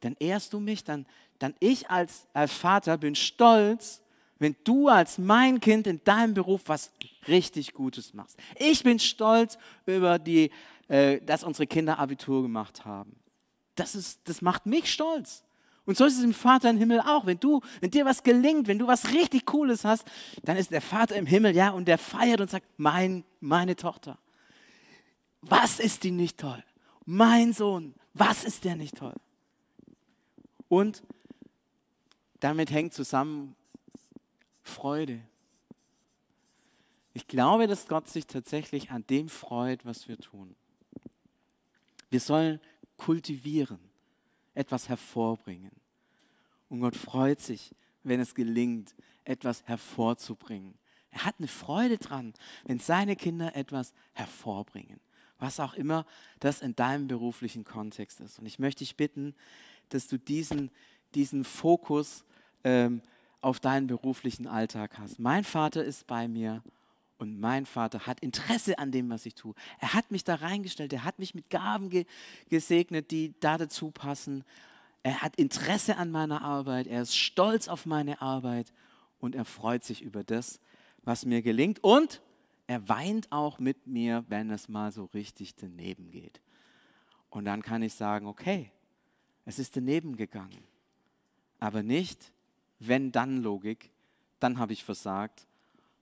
Dann 0.00 0.16
ehrst 0.18 0.52
du 0.52 0.60
mich, 0.60 0.84
dann, 0.84 1.06
dann 1.38 1.54
ich 1.60 1.88
als, 1.90 2.26
als 2.32 2.52
Vater 2.52 2.98
bin 2.98 3.14
stolz, 3.14 4.02
wenn 4.38 4.56
du 4.64 4.88
als 4.88 5.18
mein 5.18 5.60
Kind 5.60 5.86
in 5.86 6.02
deinem 6.04 6.34
Beruf 6.34 6.62
was 6.66 6.92
richtig 7.28 7.72
Gutes 7.72 8.12
machst. 8.12 8.38
Ich 8.56 8.82
bin 8.82 8.98
stolz 8.98 9.56
über 9.86 10.18
die, 10.18 10.50
äh, 10.88 11.20
dass 11.20 11.44
unsere 11.44 11.66
Kinder 11.66 11.98
Abitur 11.98 12.42
gemacht 12.42 12.84
haben 12.84 13.16
das, 13.74 13.94
ist, 13.94 14.20
das 14.24 14.42
macht 14.42 14.66
mich 14.66 14.92
stolz. 14.92 15.44
Und 15.86 15.96
so 15.96 16.06
ist 16.06 16.16
es 16.16 16.24
im 16.24 16.32
Vater 16.32 16.70
im 16.70 16.78
Himmel 16.78 17.00
auch. 17.00 17.26
Wenn 17.26 17.38
du, 17.38 17.60
wenn 17.80 17.90
dir 17.90 18.04
was 18.04 18.22
gelingt, 18.22 18.68
wenn 18.68 18.78
du 18.78 18.86
was 18.86 19.12
richtig 19.12 19.44
Cooles 19.44 19.84
hast, 19.84 20.06
dann 20.42 20.56
ist 20.56 20.70
der 20.70 20.80
Vater 20.80 21.16
im 21.16 21.26
Himmel, 21.26 21.54
ja, 21.54 21.70
und 21.70 21.86
der 21.86 21.98
feiert 21.98 22.40
und 22.40 22.50
sagt, 22.50 22.66
mein, 22.78 23.24
meine 23.40 23.76
Tochter. 23.76 24.18
Was 25.42 25.78
ist 25.78 26.04
die 26.04 26.10
nicht 26.10 26.38
toll? 26.38 26.64
Mein 27.04 27.52
Sohn, 27.52 27.94
was 28.14 28.44
ist 28.44 28.64
der 28.64 28.76
nicht 28.76 28.96
toll? 28.96 29.14
Und 30.68 31.02
damit 32.40 32.70
hängt 32.70 32.94
zusammen 32.94 33.54
Freude. 34.62 35.20
Ich 37.12 37.28
glaube, 37.28 37.66
dass 37.66 37.86
Gott 37.86 38.08
sich 38.08 38.26
tatsächlich 38.26 38.90
an 38.90 39.06
dem 39.06 39.28
freut, 39.28 39.84
was 39.84 40.08
wir 40.08 40.18
tun. 40.18 40.56
Wir 42.10 42.20
sollen 42.20 42.60
kultivieren, 42.96 43.78
etwas 44.54 44.88
hervorbringen. 44.88 45.72
Und 46.68 46.80
Gott 46.80 46.96
freut 46.96 47.40
sich, 47.40 47.74
wenn 48.02 48.20
es 48.20 48.34
gelingt, 48.34 48.94
etwas 49.24 49.64
hervorzubringen, 49.64 50.74
Er 51.10 51.24
hat 51.24 51.36
eine 51.38 51.48
Freude 51.48 51.96
dran, 51.96 52.34
wenn 52.64 52.78
seine 52.78 53.16
Kinder 53.16 53.54
etwas 53.54 53.94
hervorbringen, 54.12 55.00
was 55.38 55.60
auch 55.60 55.74
immer 55.74 56.06
das 56.40 56.60
in 56.60 56.74
deinem 56.74 57.06
beruflichen 57.06 57.64
Kontext 57.64 58.20
ist. 58.20 58.38
Und 58.38 58.46
ich 58.46 58.58
möchte 58.58 58.80
dich 58.80 58.96
bitten, 58.96 59.34
dass 59.90 60.08
du 60.08 60.18
diesen, 60.18 60.70
diesen 61.14 61.44
Fokus 61.44 62.24
ähm, 62.64 63.00
auf 63.40 63.60
deinen 63.60 63.86
beruflichen 63.86 64.46
Alltag 64.46 64.98
hast. 64.98 65.18
Mein 65.18 65.44
Vater 65.44 65.84
ist 65.84 66.06
bei 66.06 66.26
mir 66.26 66.62
und 67.24 67.40
mein 67.40 67.64
Vater 67.64 68.06
hat 68.06 68.20
Interesse 68.20 68.78
an 68.78 68.92
dem, 68.92 69.08
was 69.08 69.24
ich 69.24 69.34
tue. 69.34 69.54
Er 69.80 69.94
hat 69.94 70.10
mich 70.10 70.24
da 70.24 70.34
reingestellt, 70.34 70.92
er 70.92 71.04
hat 71.04 71.18
mich 71.18 71.34
mit 71.34 71.48
Gaben 71.48 71.88
ge 71.88 72.04
gesegnet, 72.50 73.10
die 73.10 73.32
da 73.40 73.56
dazu 73.56 73.90
passen. 73.90 74.44
Er 75.02 75.22
hat 75.22 75.36
Interesse 75.36 75.96
an 75.96 76.10
meiner 76.10 76.42
Arbeit, 76.42 76.86
er 76.86 77.00
ist 77.00 77.16
stolz 77.16 77.68
auf 77.68 77.86
meine 77.86 78.20
Arbeit 78.20 78.74
und 79.20 79.34
er 79.34 79.46
freut 79.46 79.84
sich 79.84 80.02
über 80.02 80.22
das, 80.22 80.60
was 81.02 81.24
mir 81.24 81.40
gelingt. 81.40 81.82
Und 81.82 82.20
er 82.66 82.86
weint 82.90 83.32
auch 83.32 83.58
mit 83.58 83.86
mir, 83.86 84.26
wenn 84.28 84.50
es 84.50 84.68
mal 84.68 84.92
so 84.92 85.06
richtig 85.14 85.54
daneben 85.56 86.10
geht. 86.10 86.42
Und 87.30 87.46
dann 87.46 87.62
kann 87.62 87.82
ich 87.82 87.94
sagen, 87.94 88.26
okay, 88.26 88.70
es 89.46 89.58
ist 89.58 89.76
daneben 89.76 90.16
gegangen. 90.16 90.62
Aber 91.58 91.82
nicht, 91.82 92.32
wenn 92.80 93.12
dann 93.12 93.42
Logik, 93.42 93.90
dann 94.40 94.58
habe 94.58 94.74
ich 94.74 94.84
versagt, 94.84 95.46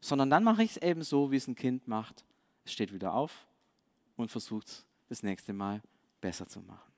sondern 0.03 0.29
dann 0.29 0.45
mache 0.45 0.65
ich 0.65 0.73
es 0.73 0.77
eben 0.83 1.03
so, 1.03 1.31
wie 1.31 1.37
es 1.37 1.47
ein 1.47 1.55
Kind 1.55 1.88
macht. 1.88 2.25
Es 2.65 2.73
steht 2.73 2.93
wieder 2.93 3.15
auf 3.15 3.47
und 4.17 4.31
versucht 4.31 4.69
es 4.69 4.85
das 5.09 5.23
nächste 5.23 5.53
Mal 5.53 5.81
besser 6.21 6.47
zu 6.47 6.61
machen. 6.61 6.93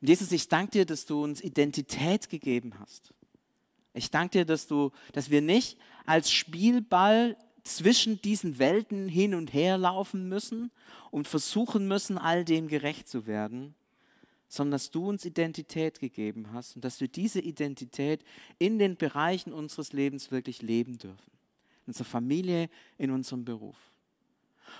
Jesus, 0.00 0.32
ich 0.32 0.48
danke 0.48 0.72
dir, 0.72 0.86
dass 0.86 1.04
du 1.04 1.22
uns 1.22 1.42
Identität 1.42 2.30
gegeben 2.30 2.72
hast. 2.80 3.12
Ich 3.92 4.10
danke 4.10 4.38
dir, 4.38 4.44
dass, 4.46 4.66
du, 4.66 4.92
dass 5.12 5.30
wir 5.30 5.42
nicht 5.42 5.78
als 6.06 6.32
Spielball 6.32 7.36
zwischen 7.64 8.22
diesen 8.22 8.58
Welten 8.58 9.06
hin 9.06 9.34
und 9.34 9.52
her 9.52 9.76
laufen 9.76 10.26
müssen 10.26 10.70
und 11.10 11.28
versuchen 11.28 11.86
müssen, 11.86 12.16
all 12.16 12.46
dem 12.46 12.68
gerecht 12.68 13.08
zu 13.08 13.26
werden, 13.26 13.74
sondern 14.48 14.72
dass 14.72 14.90
du 14.90 15.06
uns 15.06 15.26
Identität 15.26 16.00
gegeben 16.00 16.52
hast 16.54 16.76
und 16.76 16.84
dass 16.84 17.00
wir 17.02 17.08
diese 17.08 17.40
Identität 17.40 18.24
in 18.58 18.78
den 18.78 18.96
Bereichen 18.96 19.52
unseres 19.52 19.92
Lebens 19.92 20.30
wirklich 20.30 20.62
leben 20.62 20.96
dürfen. 20.96 21.39
In 21.86 21.90
unserer 21.90 22.04
Familie, 22.04 22.68
in 22.98 23.10
unserem 23.10 23.44
Beruf. 23.44 23.76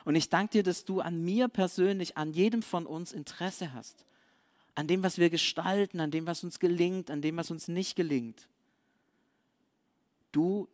Und 0.04 0.14
ich 0.14 0.28
danke 0.28 0.52
dir, 0.52 0.62
dass 0.62 0.84
du 0.84 1.00
an 1.00 1.22
mir 1.24 1.48
persönlich, 1.48 2.16
an 2.16 2.32
jedem 2.32 2.62
von 2.62 2.86
uns 2.86 3.12
Interesse 3.12 3.72
hast. 3.72 4.04
An 4.74 4.86
dem, 4.86 5.02
was 5.02 5.18
wir 5.18 5.30
gestalten, 5.30 6.00
an 6.00 6.10
dem, 6.10 6.26
was 6.26 6.44
uns 6.44 6.58
gelingt, 6.60 7.10
an 7.10 7.22
dem, 7.22 7.36
was 7.36 7.50
uns 7.50 7.68
nicht 7.68 7.96
gelingt. 7.96 8.48
Du 10.32 10.68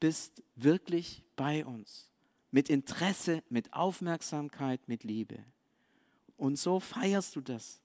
bist 0.00 0.42
wirklich 0.56 1.22
bei 1.36 1.64
uns. 1.64 2.10
Mit 2.50 2.70
Interesse, 2.70 3.42
mit 3.48 3.72
Aufmerksamkeit, 3.72 4.80
mit 4.88 5.04
Liebe. 5.04 5.38
Und 6.36 6.58
so 6.58 6.80
feierst 6.80 7.36
du 7.36 7.40
das, 7.40 7.80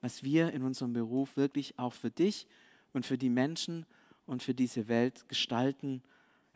was 0.00 0.22
wir 0.22 0.52
in 0.52 0.62
unserem 0.62 0.92
Beruf 0.92 1.36
wirklich 1.36 1.78
auch 1.78 1.92
für 1.92 2.10
dich 2.10 2.46
und 2.92 3.04
für 3.04 3.18
die 3.18 3.28
Menschen 3.28 3.86
und 4.26 4.42
für 4.42 4.54
diese 4.54 4.88
Welt 4.88 5.28
gestalten, 5.28 6.02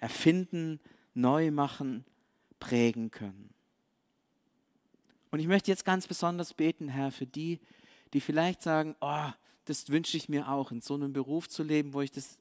erfinden, 0.03 0.81
neu 1.15 1.53
machen, 1.53 2.05
prägen 2.59 3.13
können. 3.13 3.55
Und 5.31 5.39
ich 5.39 5.47
möchte 5.47 5.71
jetzt 5.71 5.85
ganz 5.85 6.09
besonders 6.09 6.55
beten, 6.55 6.89
Herr, 6.89 7.13
für 7.13 7.27
die, 7.27 7.61
die 8.13 8.21
vielleicht 8.21 8.63
sagen, 8.63 8.97
oh, 9.01 9.31
das 9.65 9.89
wünsche 9.91 10.17
ich 10.17 10.29
mir 10.29 10.49
auch, 10.49 10.73
in 10.73 10.81
so 10.81 10.95
einem 10.95 11.13
Beruf 11.13 11.49
zu 11.49 11.63
leben, 11.63 11.95
wo 11.95 12.01
ich 12.01 12.11
das 12.11 12.37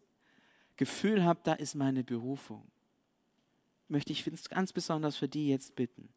Gefühl 0.76 1.24
habe, 1.24 1.40
da 1.44 1.54
ist 1.54 1.76
meine 1.76 2.04
Berufung, 2.04 2.66
möchte 3.88 4.12
ich 4.12 4.26
ganz 4.50 4.74
besonders 4.74 5.16
für 5.16 5.28
die 5.28 5.48
jetzt 5.48 5.76
bitten, 5.76 6.10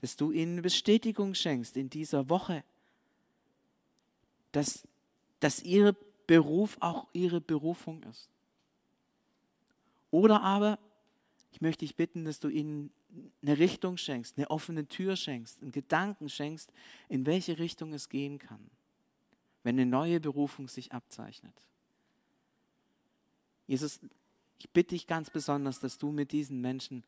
dass 0.00 0.16
du 0.16 0.30
ihnen 0.30 0.62
Bestätigung 0.62 1.34
schenkst 1.34 1.76
in 1.76 1.90
dieser 1.90 2.28
Woche, 2.28 2.62
dass, 4.52 4.86
dass 5.40 5.62
ihr 5.64 5.96
Beruf 6.28 6.76
auch 6.78 7.08
ihre 7.12 7.40
Berufung 7.40 8.04
ist. 8.04 8.30
Oder 10.10 10.42
aber, 10.42 10.78
ich 11.52 11.60
möchte 11.60 11.84
dich 11.84 11.96
bitten, 11.96 12.24
dass 12.24 12.40
du 12.40 12.48
ihnen 12.48 12.92
eine 13.42 13.58
Richtung 13.58 13.96
schenkst, 13.96 14.36
eine 14.36 14.50
offene 14.50 14.86
Tür 14.86 15.16
schenkst, 15.16 15.62
einen 15.62 15.72
Gedanken 15.72 16.28
schenkst, 16.28 16.72
in 17.08 17.26
welche 17.26 17.58
Richtung 17.58 17.92
es 17.92 18.08
gehen 18.08 18.38
kann, 18.38 18.70
wenn 19.62 19.76
eine 19.76 19.86
neue 19.86 20.20
Berufung 20.20 20.68
sich 20.68 20.92
abzeichnet. 20.92 21.54
Jesus, 23.66 24.00
ich 24.58 24.70
bitte 24.70 24.94
dich 24.94 25.06
ganz 25.06 25.30
besonders, 25.30 25.80
dass 25.80 25.98
du 25.98 26.12
mit 26.12 26.32
diesen 26.32 26.60
Menschen 26.60 27.04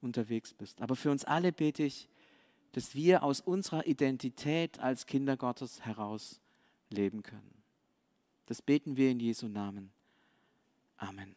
unterwegs 0.00 0.54
bist. 0.54 0.82
Aber 0.82 0.96
für 0.96 1.10
uns 1.10 1.24
alle 1.24 1.52
bete 1.52 1.82
ich, 1.84 2.08
dass 2.72 2.94
wir 2.94 3.22
aus 3.22 3.40
unserer 3.40 3.86
Identität 3.86 4.78
als 4.80 5.06
Kinder 5.06 5.36
Gottes 5.36 5.80
heraus 5.82 6.40
leben 6.90 7.22
können. 7.22 7.62
Das 8.46 8.62
beten 8.62 8.96
wir 8.96 9.10
in 9.10 9.20
Jesu 9.20 9.48
Namen. 9.48 9.90
Amen. 10.96 11.34